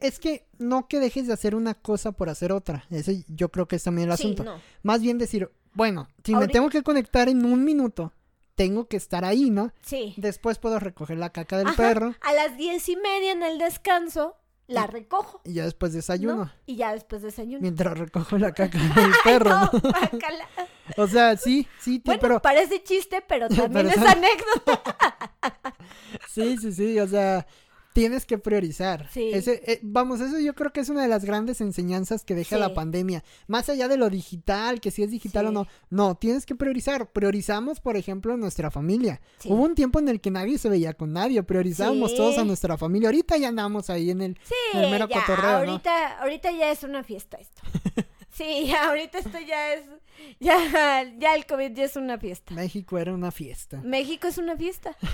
[0.00, 2.84] Es que no que dejes de hacer una cosa por hacer otra.
[2.90, 4.44] Ese yo creo que es también el sí, asunto.
[4.44, 4.60] no.
[4.82, 8.12] Más bien decir, bueno, si me tengo que conectar en un minuto,
[8.54, 9.72] tengo que estar ahí, ¿no?
[9.82, 10.14] Sí.
[10.16, 13.58] Después puedo recoger la caca del Ajá, perro A las diez y media en el
[13.58, 15.42] descanso, la recojo.
[15.44, 16.36] y ya después desayuno.
[16.46, 16.52] ¿no?
[16.64, 17.60] Y ya después desayuno.
[17.60, 19.70] Mientras recojo la caca del perro, No.
[20.96, 24.96] O sea, sí, sí, Bueno, pero parece chiste, pero también Pero es anécdota.
[26.28, 27.46] sí, sí, sí, o sea,
[27.96, 29.08] tienes que priorizar.
[29.10, 29.30] Sí.
[29.32, 32.56] Ese, eh, vamos, eso yo creo que es una de las grandes enseñanzas que deja
[32.56, 32.60] Sí.
[32.60, 33.24] la pandemia.
[33.46, 35.66] Más allá de lo digital, que si es digital o no.
[35.88, 37.10] No, tienes que priorizar.
[37.10, 39.20] Priorizamos, por ejemplo, nuestra familia.
[39.46, 41.42] Hubo un tiempo en el que nadie se veía con nadie.
[41.42, 43.08] Priorizábamos todos a nuestra familia.
[43.08, 45.70] Ahorita ya andamos ahí en el, Sí, en el mero ya, cotorreo, ¿no?
[45.70, 47.62] ahorita, ahorita ya es una fiesta esto.
[48.36, 49.84] Sí, ahorita esto ya es,
[50.40, 50.56] ya,
[51.18, 52.54] ya el COVID ya es una fiesta.
[52.54, 53.80] México era una fiesta.
[53.82, 54.96] México es una fiesta.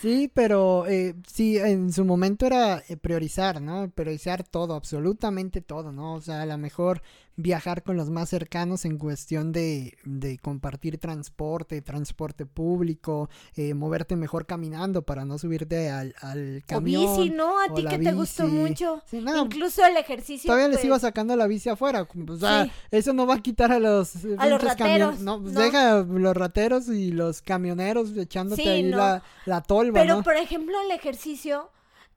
[0.00, 3.90] Sí, pero eh, sí, en su momento era eh, priorizar, ¿no?
[3.90, 6.14] Priorizar todo, absolutamente todo, ¿no?
[6.14, 7.02] O sea, a lo mejor
[7.36, 14.16] viajar con los más cercanos en cuestión de, de compartir transporte, transporte público, eh, moverte
[14.16, 17.06] mejor caminando para no subirte al, al camión.
[17.06, 17.58] o bici, ¿no?
[17.60, 19.02] A ti que te gustó mucho.
[19.06, 20.48] Sí, no, Incluso el ejercicio.
[20.48, 22.06] Todavía les pues, iba sacando la bici afuera.
[22.28, 22.70] O sea, Sí.
[22.90, 25.60] eso no va a quitar a los, eh, A los rateros, No, pues no.
[25.60, 28.96] deja los rateros y los camioneros echándote Sí, ahí no.
[28.96, 31.70] la, la tolva, Pero, por ejemplo, el ejercicio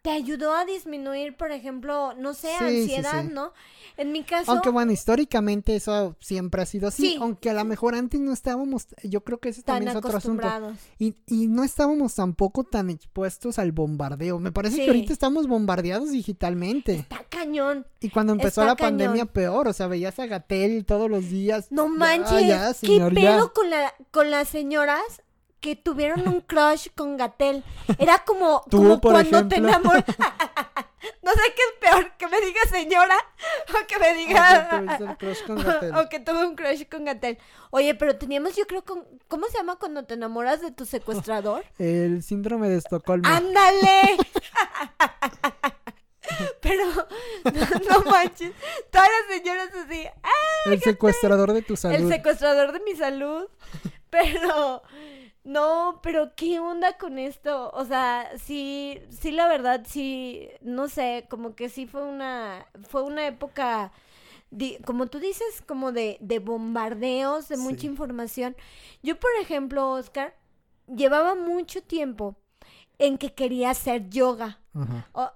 [0.03, 3.29] te ayudó a disminuir, por ejemplo, no sé, Sí, ansiedad, sí.
[3.31, 3.53] ¿no?
[3.95, 7.17] En mi caso, Aunque bueno, históricamente eso siempre ha sido así, Sí.
[7.21, 10.17] aunque a lo mejor antes no estábamos, yo creo que ese tan también es otro
[10.17, 10.45] asunto.
[10.99, 14.39] Y, y no estábamos tampoco tan expuestos al bombardeo.
[14.39, 16.95] Me parece que ahorita estamos bombardeados digitalmente.
[16.95, 17.87] Está cañón.
[18.01, 18.97] Y cuando empezó está la cañón.
[18.97, 21.67] pandemia peor, o sea, veías a Gatel todos los días.
[21.71, 25.01] No manches, ya, ¿qué señor, pedo con, la, con las señoras
[25.63, 27.63] que tuvieron un crush con Gatel?
[27.97, 30.03] Era como, Tú, como cuando te enamoras.
[31.23, 33.15] no sé qué es peor, que me diga señora
[33.69, 35.17] o que me diga...
[36.01, 37.37] o que tuve un crush con Gatel.
[37.71, 41.63] Oye, pero teníamos, yo creo, con, ¿cómo se llama cuando te enamoras de tu secuestrador?
[41.79, 43.27] El síndrome de Estocolmo.
[43.27, 44.17] ¡Ándale!
[46.61, 48.53] Pero, no, no manches,
[48.89, 50.71] todas las señoras así, ¡ah!
[50.71, 51.95] el secuestrador de tu salud.
[51.95, 53.47] El secuestrador de mi salud.
[54.09, 54.81] Pero,
[55.43, 57.69] no, pero ¿qué onda con esto?
[57.73, 63.03] O sea, sí, sí, la verdad, sí, no sé, como que sí fue una, fue
[63.03, 63.91] una época,
[64.85, 67.87] como tú dices, como de, de bombardeos, de mucha Sí.
[67.87, 68.55] información.
[69.01, 70.35] Yo, por ejemplo, Oscar,
[70.87, 72.35] llevaba mucho tiempo
[72.99, 74.59] en que quería hacer yoga.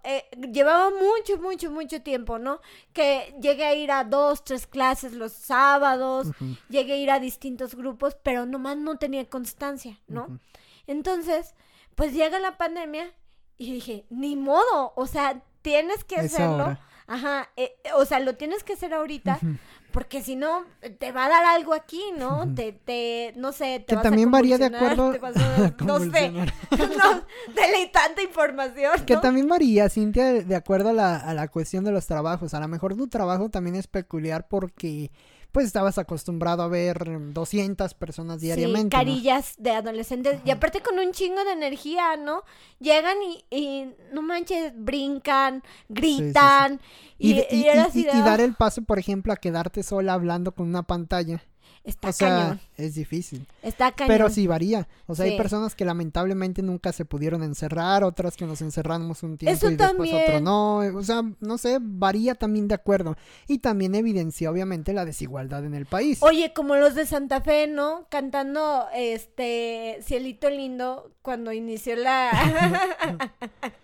[0.03, 2.59] Eh, llevaba mucho, mucho, mucho tiempo, ¿no?
[2.93, 6.27] Que llegué a ir a dos, tres clases los sábados,
[6.69, 10.39] llegué a ir a distintos grupos, pero nomás no tenía constancia, ¿no?
[10.87, 11.53] Entonces,
[11.95, 13.11] pues llega la pandemia
[13.57, 16.63] y dije, ni modo, o sea, tienes que Es hacerlo.
[16.63, 16.81] ahora.
[17.09, 19.39] Ajá, eh, o sea, lo tienes que hacer ahorita.
[19.97, 20.63] Porque si no,
[20.99, 22.53] te va a dar algo aquí, ¿no?
[22.53, 25.11] Te, te, no sé, te Que vas a también varía de acuerdo.
[25.11, 26.45] te vas a- no sé, no,
[28.21, 32.53] información, Que también varía, Cintia, de acuerdo a la, a la cuestión de los trabajos.
[32.53, 35.09] A lo mejor tu trabajo también es peculiar porque
[35.57, 38.79] pues estabas acostumbrado a ver 200 personas diariamente.
[38.79, 38.89] Sí, ¿no?
[38.91, 40.39] carillas de adolescentes.
[40.45, 42.43] Y aparte con un chingo de energía, ¿no?
[42.79, 46.79] Llegan y, y no manches, brincan, gritan.
[47.17, 51.41] Y, y dar "Ah, el paso, por ejemplo, a quedarte sola hablando con una pantalla.
[51.87, 52.61] Está o sea, cañón.
[52.75, 53.47] es difícil.
[53.63, 54.09] Está cañón.
[54.09, 54.89] Pero sí varía.
[55.05, 59.37] O sea, hay personas que lamentablemente nunca se pudieron encerrar, otras que nos encerramos un
[59.37, 60.79] tiempo Eso y después otro no.
[60.79, 63.15] O sea, no sé, varía también de acuerdo.
[63.47, 66.21] Y también evidencia obviamente la desigualdad en el país.
[66.21, 68.05] Oye, como los de Santa Fe, ¿no?
[68.09, 72.31] Cantando este Cielito Lindo cuando inició la,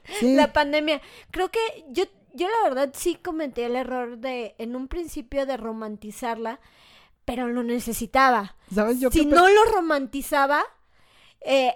[0.20, 1.02] Sí, la pandemia.
[1.32, 5.58] Creo que yo, yo la verdad sí cometí el error de, en un principio, de
[5.58, 6.60] romantizarla,
[7.26, 8.56] pero lo necesitaba.
[8.74, 9.00] ¿sabes?
[9.00, 10.64] Yo si no lo romantizaba,
[11.42, 11.74] eh,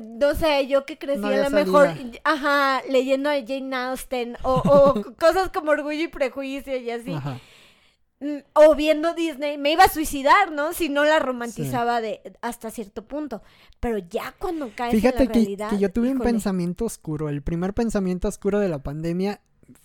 [0.00, 1.88] no sé, yo que crecí No a lo mejor,
[2.24, 7.38] ajá, leyendo a Jane Austen o, o cosas como Orgullo y Prejuicio y así, Ajá.
[8.20, 10.72] mm, o viendo Disney, me iba a suicidar, ¿no?
[10.74, 13.42] Si no la romantizaba de hasta cierto punto.
[13.80, 17.28] Pero ya cuando caes Fíjate en la que, realidad, que yo tuve un pensamiento oscuro.
[17.28, 19.40] El primer pensamiento oscuro de la pandemia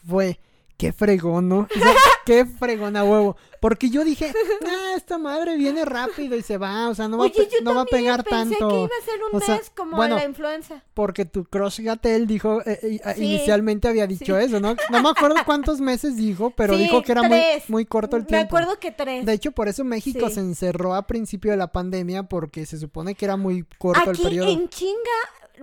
[0.05, 0.39] fue,
[0.79, 1.67] qué fregón, ¿no?
[1.75, 1.93] O sea,
[2.25, 3.35] qué fregón a huevo.
[3.59, 4.31] Porque yo dije,
[4.65, 7.61] ah, esta madre viene rápido y se va, o sea, no va, a Oye, yo
[7.61, 8.69] no va a pegar pensé tanto.
[8.69, 10.81] que iba a ser un O sea, mes como bueno, la influenza.
[10.93, 13.23] Porque tu crush Gatel dijo, eh, eh, Sí.
[13.25, 14.45] inicialmente había dicho Sí.
[14.45, 14.75] eso, ¿no?
[14.89, 17.69] No me acuerdo cuántos meses dijo, pero Sí, dijo que era muy, tres.
[17.69, 18.55] muy corto el Me tiempo.
[18.55, 19.25] acuerdo que tres.
[19.25, 23.13] De hecho, por eso México se encerró a principio de la pandemia porque se supone
[23.15, 24.49] que era muy corto Aquí el periodo.
[24.51, 24.95] en chinga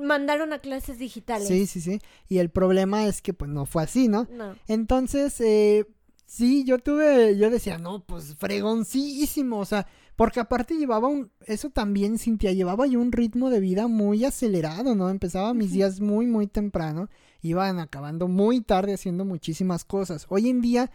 [0.01, 1.49] mandaron a clases digitales.
[1.49, 2.01] Sí, sí, sí.
[2.29, 4.27] Y el problema es que pues no fue así, ¿no?
[4.31, 4.55] No.
[4.69, 5.87] Entonces, eh,
[6.27, 11.71] sí, yo tuve, yo decía, no, pues fregoncísimo, o sea, porque aparte llevaba un, eso
[11.71, 15.11] también, Cintia, llevaba yo un ritmo de vida muy acelerado, ¿no?
[15.11, 17.09] Empezaba mis días muy, muy temprano,
[17.43, 20.27] iban acabando muy tarde haciendo muchísimas cosas.
[20.29, 20.91] Hoy en día,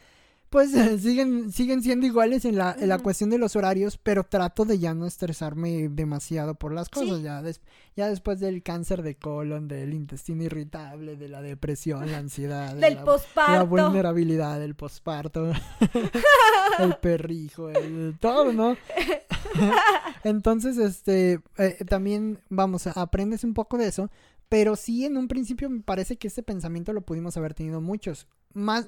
[0.52, 4.66] pues siguen, siguen siendo iguales en la, en la cuestión de los horarios, pero trato
[4.66, 7.24] de ya no estresarme demasiado por las cosas, Sí.
[7.24, 7.62] ya, des-
[7.96, 12.82] ya después del cáncer de colon, del intestino irritable, de la depresión, la ansiedad, de
[12.82, 13.66] Del la- la posparto.
[13.68, 15.52] vulnerabilidad, el posparto,
[16.80, 18.76] el perrijo, el todo, ¿no?
[20.24, 24.10] Entonces, este, eh, también, vamos, aprendes un poco de eso,
[24.50, 28.28] pero sí en un principio me parece que ese pensamiento lo pudimos haber tenido muchos.
[28.54, 28.88] Más,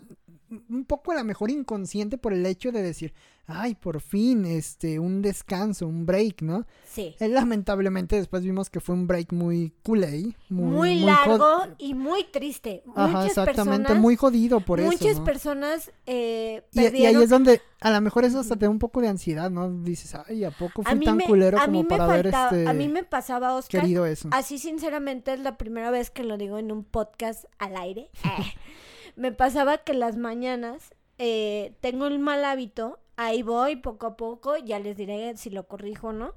[0.69, 3.13] un poco a lo mejor inconsciente por el hecho de decir,
[3.47, 6.65] ay, por fin, este, un descanso, un break, ¿no?
[6.85, 7.15] Sí.
[7.19, 11.47] Eh, lamentablemente después vimos que fue un break muy culé, muy, Muy, muy largo
[11.79, 12.83] y muy triste.
[12.95, 14.91] Ajá, muchas exactamente, personas, muy jodido por eso.
[14.91, 15.23] muchas ¿no?
[15.25, 18.79] personas eh, Y, y ahí es donde a lo mejor eso hasta te da un
[18.79, 19.69] poco de ansiedad, ¿no?
[19.81, 22.87] Dices, ay, ¿a poco a mí tan me, culero como para faltaba- este, a mí
[22.87, 23.81] me pasaba, Oscar.
[23.81, 24.29] querido eso?
[24.31, 28.09] Así sinceramente es la primera vez que lo digo en un podcast al aire.
[28.23, 28.27] Eh,
[29.15, 34.57] me pasaba que las mañanas eh, tengo el mal hábito, ahí voy poco a poco,
[34.57, 36.33] ya les diré si lo corrijo o no,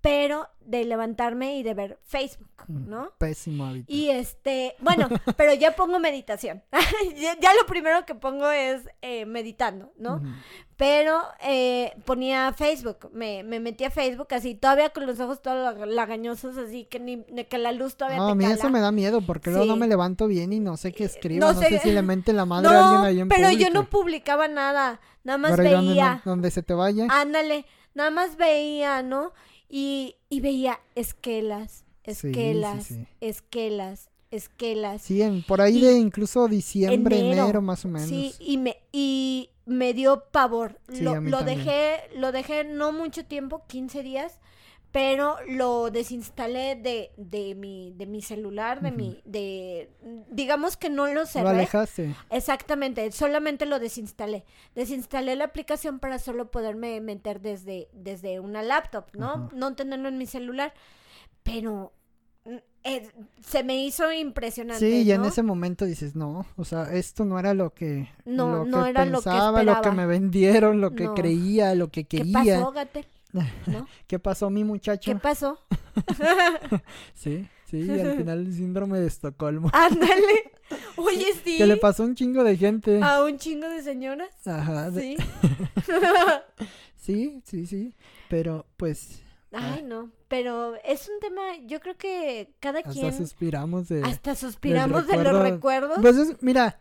[0.00, 3.12] pero de levantarme y de ver Facebook, Mm, ¿no?
[3.18, 3.86] Pésimo hábito.
[3.90, 5.08] Y este, bueno,
[5.38, 6.62] pero ya pongo meditación.
[7.16, 10.20] ya, ya lo primero que pongo es eh, meditando, ¿no?
[10.76, 15.56] Pero eh, ponía Facebook, me, me metí a Facebook así, todavía con los ojos todos
[15.56, 18.54] lag- lagañosos, así que ni que la luz todavía No, te a mí cala.
[18.56, 21.46] eso me da miedo porque luego no me levanto bien y no sé qué escribo,
[21.46, 23.70] no no, sé- si le mente la madre a No, alguien ahí en pero yo
[23.70, 27.06] no publicaba nada, nada más Pero ¿y dónde, veía, no- dónde se te vaya?
[27.10, 29.32] ándale, nada más veía, ¿no?
[29.68, 33.06] Y, y veía esquelas, Sí, sí, esquelas, sí.
[33.20, 35.02] esquelas, esquelas.
[35.02, 38.08] Sí, en- por ahí y- de incluso diciembre, enero, enero, más o menos.
[38.08, 40.80] Sí, y me, y me dio pavor.
[40.88, 44.38] Sí, lo, lo dejé, lo dejé no mucho tiempo, 15 días,
[44.90, 49.90] pero lo desinstalé de, de mi, de mi celular, de mi, de
[50.30, 51.48] digamos que no lo Lo cerré.
[51.48, 52.14] alejaste.
[52.30, 54.44] Exactamente, solamente lo desinstalé.
[54.74, 59.50] Desinstalé la aplicación para solo poderme meter desde, desde una laptop, ¿no?
[59.52, 60.72] No tenerlo en mi celular.
[61.42, 61.92] Pero
[62.46, 63.10] mm, eh,
[63.46, 64.80] se me hizo impresionante.
[64.80, 68.50] Sí, y en ese momento dices, no, o sea, esto no era lo que, No,
[68.50, 71.14] lo no que era lo que pensaba, lo que me vendieron, lo que No.
[71.14, 72.60] creía, lo que ¿Qué quería.
[72.60, 73.06] pasó, Gatel?
[73.66, 73.86] ¿No?
[74.06, 75.10] ¿Qué pasó, mi muchacho?
[75.12, 75.58] ¿Qué pasó?
[77.14, 79.70] Sí, Sí, al final el síndrome de Estocolmo.
[79.74, 80.52] Ándale.
[80.96, 81.58] Oye, sí.
[81.58, 83.00] Que le pasó a un chingo de gente.
[83.02, 84.30] A un chingo de señoras.
[84.46, 84.90] Ajá.
[84.92, 85.16] Sí.
[86.96, 87.94] Sí, sí, sí.
[88.28, 89.20] Pero pues
[89.52, 90.10] Ay, no.
[90.28, 93.16] Pero es un tema, yo creo que cada hasta quien.
[93.16, 94.02] suspiramos de.
[94.02, 95.98] Hasta suspiramos de los recuerdos.
[96.00, 96.78] Pues es- mira.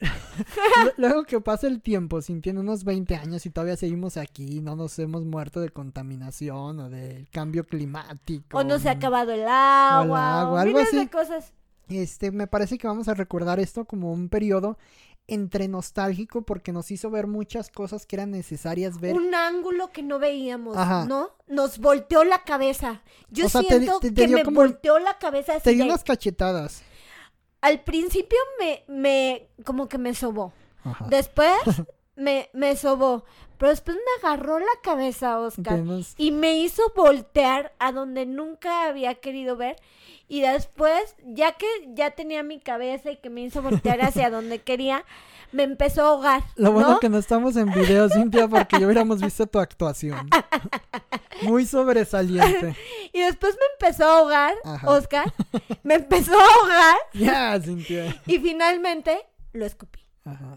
[0.00, 4.76] Lu- Luego que pasa el tiempo, sintiendo unos 20 años y todavía seguimos aquí, no
[4.76, 8.58] nos hemos muerto de contaminación o del cambio climático.
[8.58, 10.40] O no se ha mm, acabado el agua.
[10.40, 11.52] agua, o algo miles de cosas.
[11.88, 14.76] Este, me parece que vamos a recordar esto como un periodo
[15.28, 19.14] entre nostálgico porque nos hizo ver muchas cosas que eran necesarias ver.
[19.16, 21.04] Un ángulo que no veíamos, Ajá.
[21.06, 21.30] ¿no?
[21.48, 23.02] Nos volteó la cabeza.
[23.30, 26.04] Yo O sea, siento te- te que me como- volteó la cabeza Te dio unas
[26.04, 26.82] cachetadas.
[27.66, 30.52] Al principio me, me, como que me sobó.
[30.84, 31.06] Ajá.
[31.08, 31.50] Después
[32.16, 33.24] me, me sobó.
[33.58, 35.82] Pero después me agarró la cabeza, Oscar.
[36.16, 39.76] Y me hizo voltear a donde nunca había querido ver.
[40.28, 44.60] Y después, ya que ya tenía mi cabeza y que me hizo voltear hacia donde
[44.60, 45.04] quería,
[45.52, 46.42] me empezó a ahogar.
[46.56, 47.00] Lo bueno ¿no?
[47.00, 50.28] que no estamos en video, Cintia, porque ya hubiéramos visto tu actuación.
[51.42, 52.74] Muy sobresaliente.
[53.12, 54.90] Y después me empezó a ahogar, Ajá.
[54.90, 55.32] Oscar.
[55.82, 58.20] Me empezó a ahogar Ya, Cintia.
[58.26, 59.18] y finalmente
[59.52, 60.00] lo escupí.
[60.24, 60.56] Ajá.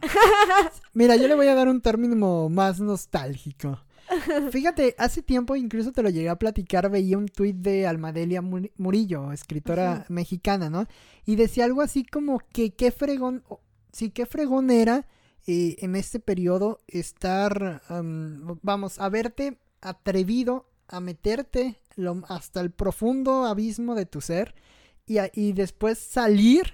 [0.94, 3.80] Mira, yo le voy a dar un término más nostálgico.
[4.52, 8.72] Fíjate, hace tiempo incluso te lo llegué a platicar, veía un tuit de Almadelia Muri-
[8.78, 10.88] Murillo, escritora mexicana, ¿no?
[11.26, 13.44] Y decía algo así como que qué fregón,
[13.92, 15.08] sí, qué fregón era
[15.48, 23.46] eh, en este periodo estar, am, vamos, haberte atrevido a meterte lo- hasta el profundo
[23.46, 24.56] abismo de tu ser
[25.06, 26.74] y, a- y después salir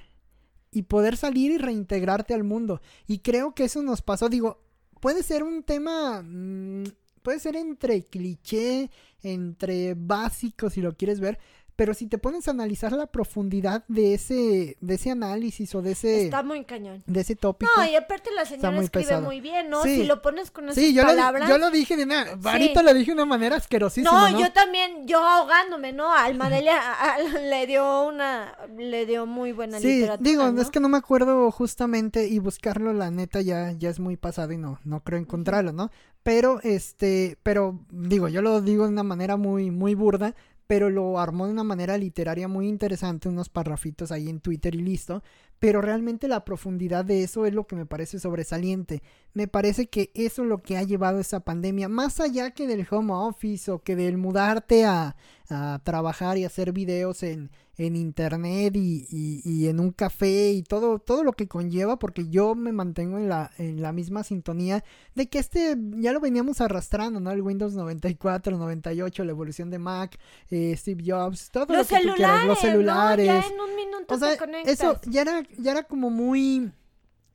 [0.72, 2.82] y poder salir y reintegrarte al mundo.
[3.08, 4.62] Y creo que eso nos pasó, digo,
[5.00, 6.84] puede ser un tema, mm,
[7.26, 8.90] puede ser entre cliché,
[9.24, 11.40] entre básico, si lo quieres ver,
[11.76, 15.92] pero si te pones a analizar la profundidad de ese, de ese análisis o de
[15.92, 17.04] ese, Está muy cañón.
[17.06, 17.70] de ese tópico.
[17.76, 19.24] No, y aparte la señora muy escribe pesado.
[19.26, 19.84] muy bien, ¿no?
[19.84, 19.98] Sí.
[19.98, 21.50] Si lo pones con esas Sí, yo lo, palabras.
[21.50, 24.40] yo lo dije de una, ahorita lo dije de una manera asquerosísima, no, ¿no?
[24.40, 26.14] yo también, yo ahogándome, ¿no?
[26.14, 30.30] Almadelia a- a- le dio una, le dio muy buena Sí, literatura.
[30.30, 30.62] digo, ¿no?
[30.62, 34.54] es que no me acuerdo justamente y buscarlo, la neta, ya, ya es muy pasado
[34.54, 35.92] y no, no creo encontrarlo, ¿no?
[36.26, 40.34] Pero, este, pero, digo, yo lo digo de una manera muy, muy burda,
[40.66, 44.82] pero lo armó de una manera literaria muy interesante, unos parrafitos ahí en Twitter y
[44.82, 45.22] listo.
[45.60, 49.04] Pero realmente la profundidad de eso es lo que me parece sobresaliente.
[49.36, 52.88] Me parece que eso es lo que ha llevado esa pandemia, más allá que del
[52.90, 55.16] home office o que del mudarte a,
[55.52, 60.64] a trabajar y hacer videos en, en internet y, y- y en un café y
[60.64, 64.84] todo, todo lo que conlleva, porque yo me mantengo en la, en la misma sintonía
[65.14, 67.32] de que este ya lo veníamos arrastrando, ¿no?
[67.32, 70.18] El Windows 94, 98, la evolución de Mac,
[70.50, 73.28] eh, Steve Jobs, todo los lo que tú quieras, celulares, los celulares.
[73.28, 73.34] ¿no?
[73.42, 74.74] Ya en un minuto O sea, te conectas.
[74.74, 76.72] eso ya era, ya era como muy,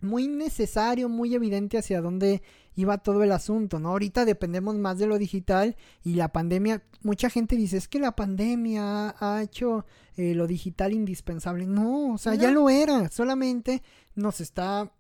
[0.03, 2.43] muy necesario, muy evidente hacia dónde
[2.75, 3.91] iba todo el asunto, ¿no?
[3.91, 8.17] Ahorita dependemos más de lo digital y la pandemia, mucha gente dice, es que la
[8.17, 9.87] pandemia ha hecho
[10.17, 11.67] eh, lo digital indispensable.
[11.67, 13.83] No, o sea, ya lo era, solamente
[14.15, 14.93] nos está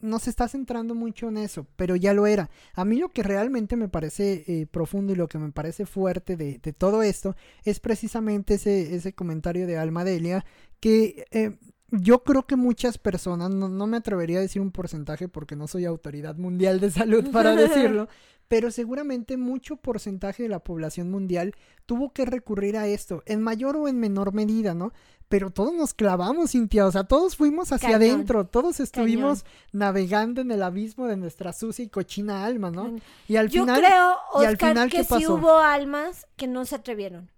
[0.00, 2.50] no se está centrando mucho en eso, pero ya lo era.
[2.74, 6.36] A mí lo que realmente me parece eh, profundo y lo que me parece fuerte
[6.36, 10.44] de, de todo esto es precisamente ese, ese comentario de Alma Delia
[10.80, 11.56] que eh,
[11.90, 15.66] yo creo que muchas personas, no, no me atrevería a decir un porcentaje porque no
[15.66, 18.08] soy autoridad mundial de salud para decirlo,
[18.46, 21.54] pero seguramente mucho porcentaje de la población mundial
[21.86, 24.92] tuvo que recurrir a esto, en mayor o en menor medida, ¿no?
[25.28, 28.02] Pero todos nos clavamos, Cintia, o sea, todos fuimos hacia Cañón.
[28.02, 32.96] adentro, todos estuvimos navegando en el abismo de nuestra sucia y cochina alma, ¿no?
[33.26, 35.34] Y al Yo final, creo, y al Oscar, final, que ¿qué sí pasó?
[35.34, 37.28] hubo almas que no se atrevieron.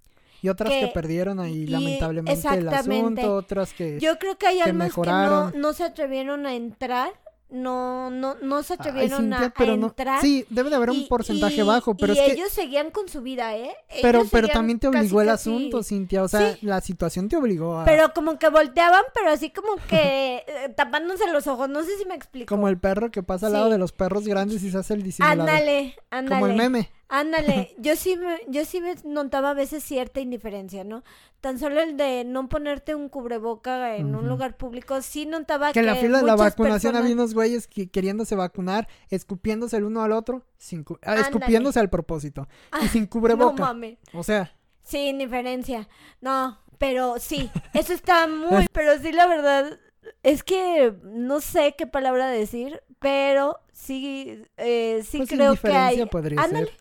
[0.43, 3.99] Y otras que, que- perdieron ahí lamentablemente el asunto, otras que...
[4.01, 4.73] Yo creo que hay que que
[5.07, 7.11] no, no se atrevieron a entrar,
[7.51, 10.21] no, no, no se Ay, atrevieron Cintia, a, a pero no- entrar.
[10.21, 12.33] Sí, debe de haber un y- porcentaje y- bajo, pero y es que...
[12.35, 13.75] ellos seguían con su vida, ¿eh?
[14.03, 16.23] Pero, Ellos pero también te casi, obligó el casi- asunto, Cintia.
[16.23, 16.65] O sea, Sí.
[16.65, 17.85] la situación te obligó a.
[17.85, 21.69] Pero como que volteaban, pero así como que eh, tapándose los ojos.
[21.69, 22.55] No sé si me explico.
[22.55, 23.59] Como el perro que pasa al Sí.
[23.59, 25.41] lado de los perros grandes y se hace el disimulador.
[25.51, 26.41] Ándale, ándale.
[26.41, 26.89] Como el meme.
[27.13, 31.03] Ándale, yo sí me, yo sí me notaba a veces cierta indiferencia, ¿no?
[31.41, 35.73] Tan solo el de no ponerte un cubreboca en un lugar público, sí notaba Que
[35.75, 39.77] que, en la fila de la vacunación personas- había unos güeyes que- queriéndose vacunar, escupiéndose
[39.77, 42.47] el uno al otro, sin cu- ah, escupiéndose al propósito.
[42.83, 43.63] Y sin No cubreboca.
[43.65, 43.99] mames.
[44.13, 45.89] o sea, Sí, indiferencia.
[46.21, 49.79] No, pero sí, eso está muy, pero sí la verdad
[50.23, 56.05] es que no sé qué palabra decir, pero sí, eh, sí pues creo que hay.
[56.07, 56.80] podría Ándale, ser.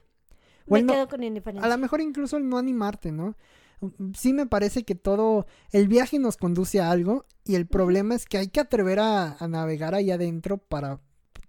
[0.70, 1.66] Me Bueno, quedo con indiferencia.
[1.66, 3.36] a lo mejor incluso el no animarte, ¿no?
[4.14, 8.26] sí me parece que todo, el viaje nos conduce a algo y el problema es
[8.26, 11.00] que hay que atrever a, a navegar ahí adentro para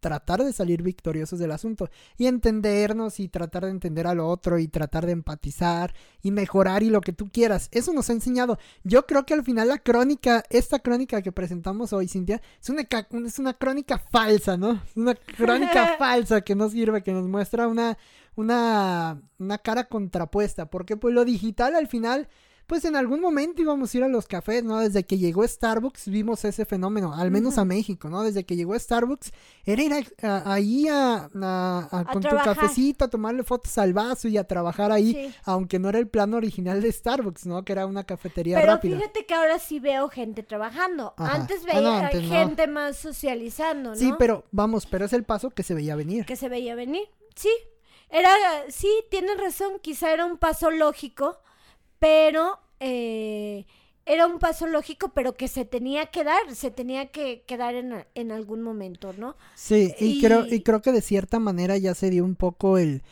[0.01, 4.67] tratar de salir victoriosos del asunto y entendernos y tratar de entender al otro y
[4.67, 7.69] tratar de empatizar y mejorar y lo que tú quieras.
[7.71, 8.59] Eso nos ha enseñado.
[8.83, 12.87] Yo creo que al final la crónica, esta crónica que presentamos hoy, Cintia, es una,
[13.27, 14.81] es una crónica falsa, ¿no?
[14.97, 17.99] Una crónica falsa que nos sirve, que nos muestra una,
[18.41, 22.29] una, una cara contrapuesta, porque pues lo digital al final
[22.71, 24.79] pues en algún momento íbamos a ir a los cafés, ¿no?
[24.79, 28.23] Desde que llegó Starbucks vimos ese fenómeno, al menos a México, ¿no?
[28.23, 29.33] Desde que llegó Starbucks
[29.65, 31.29] era ir ahí a,
[32.13, 35.99] con tu cafecito, a tomarle fotos al vaso y a trabajar ahí, aunque no era
[35.99, 37.65] el plan original de Starbucks, ¿no?
[37.65, 38.99] Que era una cafetería Pero rápida.
[38.99, 41.15] fíjate que ahora sí veo gente trabajando.
[41.17, 43.97] Antes ah, veía gente más socializando, ¿no?
[43.97, 46.25] Sí, pero vamos, pero es el paso que se veía venir.
[46.25, 47.51] Que se veía venir, sí.
[48.11, 48.31] Era,
[48.71, 51.39] sí, tienes razón, quizá era un paso lógico
[52.01, 53.67] pero eh,
[54.07, 58.05] era un paso lógico, pero que se tenía que dar, se tenía que, dar en,
[58.15, 59.37] en, algún momento, ¿no?
[59.55, 63.03] Sí, y, creo, y creo que de cierta manera ya se dio un poco el,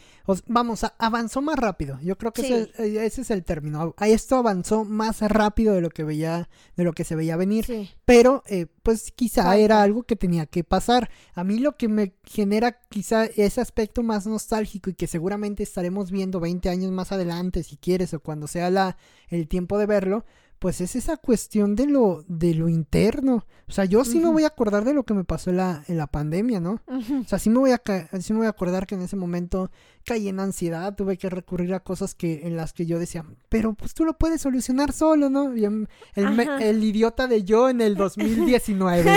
[0.47, 1.99] vamos, avanzó más rápido.
[2.03, 3.95] Yo creo que ese, eh, ese, es el término.
[4.01, 7.89] Esto avanzó más rápido de lo que veía, de lo que se veía venir.
[8.05, 11.11] Pero, eh, pues quizá era algo que tenía que pasar.
[11.35, 16.11] A mí lo que me genera quizá ese aspecto más nostálgico y que seguramente estaremos
[16.11, 18.97] viendo 20 años más adelante, si quieres, o cuando sea la,
[19.29, 20.25] el tiempo de verlo,
[20.59, 23.47] pues es esa cuestión de lo, de lo interno.
[23.69, 25.85] O sea, yo sí me voy a acordar de lo que me pasó en la,
[25.87, 26.81] en la pandemia, ¿no?
[26.87, 27.83] O sea, sí me, voy a
[28.21, 29.71] sí me voy a acordar que en ese momento
[30.05, 33.75] caí en ansiedad, tuve que recurrir a cosas que, en las que yo decía, pero
[33.75, 35.53] pues tú lo puedes solucionar solo, ¿no?
[35.53, 39.13] el, el, idiota de yo en el 2019.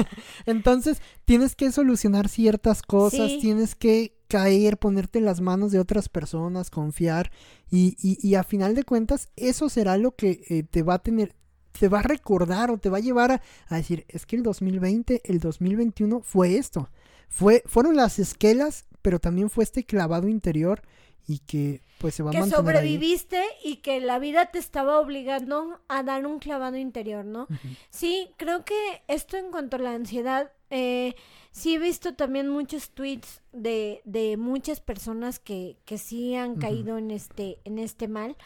[0.46, 6.08] Entonces, tienes que solucionar ciertas cosas, tienes que caer, ponerte en las manos de otras
[6.08, 7.30] personas, confiar
[7.70, 11.34] y, y, a final de cuentas eso será lo que eh, te va a tener,
[11.78, 14.42] te va a recordar o te va a llevar a, a, decir, es que el
[14.42, 16.90] 2020, el 2021 fue esto,
[17.28, 20.82] fue, fueron las esquelas, pero también fue este clavado interior
[21.26, 25.80] y que pues se va a que sobreviviste y que la vida te estaba obligando
[25.88, 27.48] a dar un clavado interior, ¿no?
[27.90, 28.74] Sí, creo que
[29.08, 31.14] esto en cuanto a la ansiedad eh,
[31.52, 36.98] sí he visto también muchos tweets de, de muchas personas que, que sí han caído
[36.98, 38.36] en este, en este mal.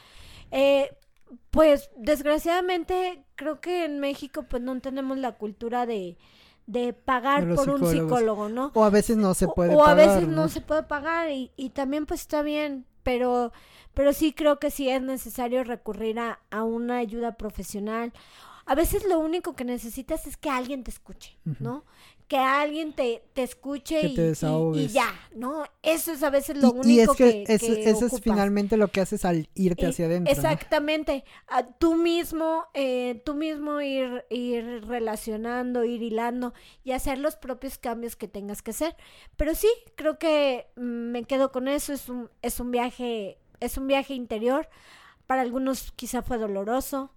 [0.50, 0.90] Eh,
[1.50, 6.16] pues desgraciadamente creo que en México pues no tenemos la cultura de,
[6.66, 8.72] de pagar por un psicólogo, ¿no?
[8.74, 9.86] O a veces no se puede pagar.
[9.86, 10.48] O a veces ¿no?
[10.48, 13.52] se puede pagar y, y también pues está bien, pero,
[13.94, 18.12] pero sí creo que sí es necesario recurrir a, a una ayuda profesional
[18.70, 21.84] a veces lo único que necesitas es que alguien te escuche, ¿no?
[22.28, 24.16] Que alguien te, te escuche y,
[24.78, 25.64] y, ya, ¿no?
[25.82, 29.00] Eso es a veces lo único y es que, es, eso es finalmente lo que
[29.00, 30.32] haces al irte hacia adentro.
[30.32, 31.24] Exactamente.
[31.80, 36.54] tú mismo, eh, tú mismo ir, ir relacionando, ir hilando
[36.84, 38.94] y hacer los propios cambios que tengas que hacer.
[39.36, 41.92] Pero sí, creo que mm, me quedo con eso.
[41.92, 44.68] Es un, es un viaje, es un viaje interior
[45.30, 47.14] para algunos quizá fue doloroso.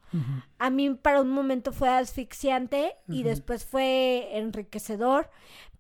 [0.60, 5.32] A mí para un momento fue asfixiante y después fue enriquecedor.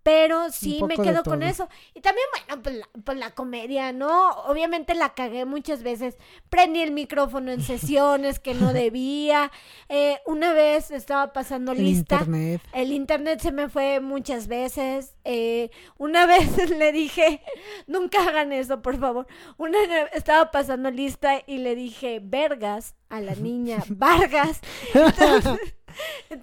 [0.03, 1.69] Pero sí me quedo con eso.
[1.93, 4.31] Y también, bueno, pues la, pues la, comedia, ¿no?
[4.45, 6.17] Obviamente la cagué muchas veces.
[6.49, 9.51] Prendí el micrófono en sesiones que no debía.
[9.87, 12.17] Eh, una vez estaba pasando el lista.
[12.17, 12.61] Internet.
[12.73, 15.15] El internet se me fue muchas veces.
[15.23, 17.41] Eh, una vez le dije,
[17.87, 19.25] nunca hagan eso, por favor.
[19.57, 19.77] Una
[20.13, 24.59] estaba pasando lista y le dije, vergas a la niña Vargas.
[24.93, 25.75] Entonces,
[26.29, 26.41] pues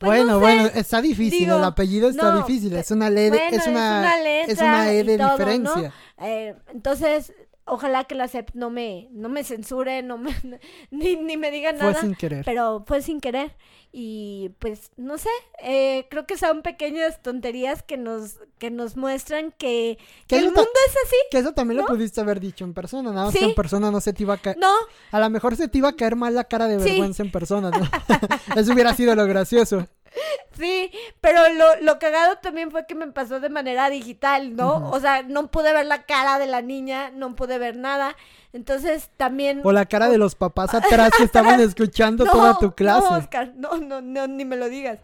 [0.00, 4.92] bueno, bueno, está difícil, el apellido está difícil, es una ley, es, una, es una
[4.92, 5.92] E de diferencia.
[6.20, 7.32] Eh, entonces,
[7.72, 10.30] ojalá que la CEP no me, no me censure, no me,
[10.90, 11.92] ni, ni me diga nada.
[11.92, 12.44] Fue sin querer.
[12.44, 13.56] Pero fue sin querer.
[13.92, 15.30] Y pues, no sé,
[15.62, 19.98] eh, creo que son pequeñas tonterías que nos, que nos muestran que,
[20.28, 21.16] el mundo es así.
[21.30, 24.00] Que eso también lo pudiste haber dicho en persona, nada más que en persona no
[24.00, 24.58] se te iba a caer.
[24.58, 24.72] No.
[25.10, 27.70] A lo mejor se te iba a caer mal la cara de vergüenza en persona,
[27.70, 27.80] ¿no?
[28.60, 29.86] eso hubiera sido lo gracioso.
[30.58, 34.90] Sí, pero lo, lo, cagado también fue que me pasó de manera digital, ¿no?
[34.90, 38.16] O sea, no pude ver la cara de la niña, no pude ver nada.
[38.52, 39.62] Entonces también.
[39.64, 43.08] O la cara de los papás atrás que estaban escuchando toda tu clase.
[43.08, 44.98] No, Oscar, no, no, no, ni me lo digas.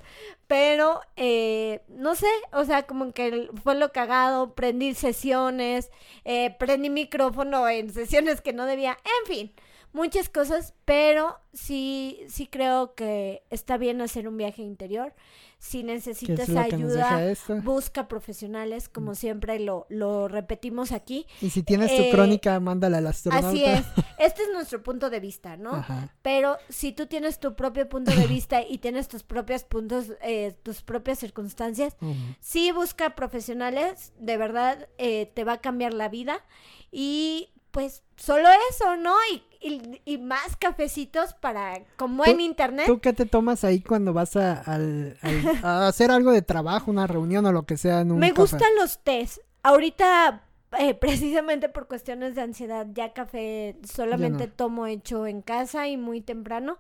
[0.47, 5.91] Pero, eh, no sé, o sea, como que fue lo cagado, prendí sesiones,
[6.25, 9.53] eh, prendí micrófono en sesiones que no debía, en fin
[9.93, 15.15] muchas cosas, pero sí, sí creo que está bien hacer un viaje interior.
[15.59, 17.35] Si ¿Qué necesitas ayuda,
[17.65, 21.27] busca profesionales, como siempre lo, lo repetimos aquí.
[21.41, 23.49] Y si tienes tu eh, crónica, mándala al astronauta.
[23.49, 23.85] Así es.
[24.19, 25.75] Este es nuestro punto de vista, ¿no?
[25.75, 26.13] Ajá.
[26.23, 30.57] Pero si tú tienes tu propio punto de vista y tienes tus propios puntos, eh,
[30.63, 31.97] tus propias circunstancias,
[32.41, 36.45] sí busca profesionales, de verdad eh, te va a cambiar la vida
[36.91, 39.15] y pues solo eso, ¿no?
[39.33, 42.87] Y, y- y más cafecitos para, como en internet.
[42.87, 46.91] ¿Tú qué te tomas ahí cuando vas a, al- al- a hacer algo de trabajo,
[46.91, 48.41] una reunión o lo que sea en un Me café?
[48.41, 49.41] gustan los tés.
[49.63, 50.43] Ahorita,
[50.81, 54.53] eh, precisamente por cuestiones de ansiedad, ya café solamente no.
[54.55, 56.79] tomo hecho en casa y muy temprano.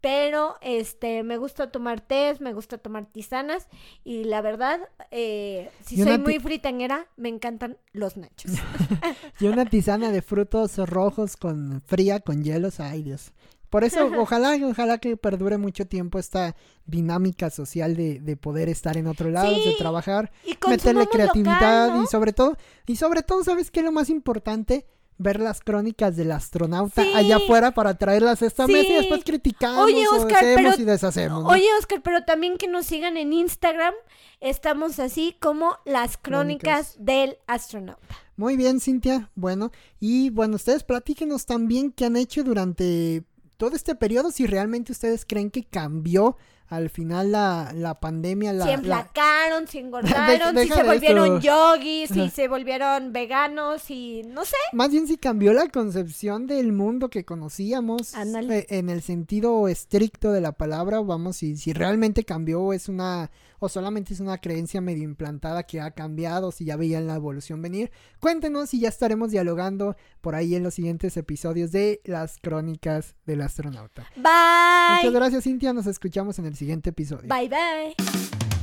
[0.00, 3.68] Pero este me gusta tomar tés, me gusta tomar tisanas
[4.04, 4.80] y la verdad,
[5.10, 8.52] eh, si soy muy fritanguera, me encantan los nachos.
[9.40, 13.32] Y una tisana de frutos rojos con fría, con hielos, ay Dios.
[13.70, 18.96] Por eso, ojalá, ojalá que perdure mucho tiempo esta dinámica social de, de poder estar
[18.96, 22.04] en otro lado, de trabajar, Y meterle creatividad local, ¿no?
[22.04, 24.86] y sobre todo, y sobre todo, ¿sabes qué es lo más importante?
[25.18, 27.12] Ver las crónicas del astronauta Sí.
[27.14, 28.94] allá afuera para traerlas a esta mesa y Sí.
[28.94, 31.42] después criticamos Oye, Oscar, pero- y deshacemos.
[31.44, 31.48] ¿no?
[31.48, 33.94] Oye, Oscar, pero también que nos sigan en Instagram.
[34.40, 36.96] Estamos así como las crónicas, Crónicas.
[36.98, 38.14] del astronauta.
[38.36, 39.30] Muy bien, Cintia.
[39.34, 43.24] Bueno, y bueno, ustedes platíquenos también qué han hecho durante
[43.56, 46.36] todo este periodo, si realmente ustedes creen que cambió
[46.68, 52.10] al final la, la pandemia, la, si la- enflacaron, si engordaron, si se volvieron yogis,
[52.10, 54.56] si se volvieron veganos y no sé.
[54.72, 60.32] más bien si cambió la concepción del mundo que conocíamos eh, en el sentido estricto
[60.32, 64.80] de la palabra, vamos, si, si realmente cambió es una, o solamente es una creencia
[64.80, 67.90] medio implantada que ha cambiado, si ya veían la evolución venir.
[68.20, 73.42] Cuéntenos y ya estaremos dialogando por ahí en los siguientes episodios de las crónicas del
[73.42, 74.06] astronauta.
[74.16, 75.12] Muchas Bye.
[75.12, 75.72] gracias, Cintia.
[75.72, 77.28] Nos escuchamos en el siguiente episodio.
[77.28, 78.55] Bye, bye.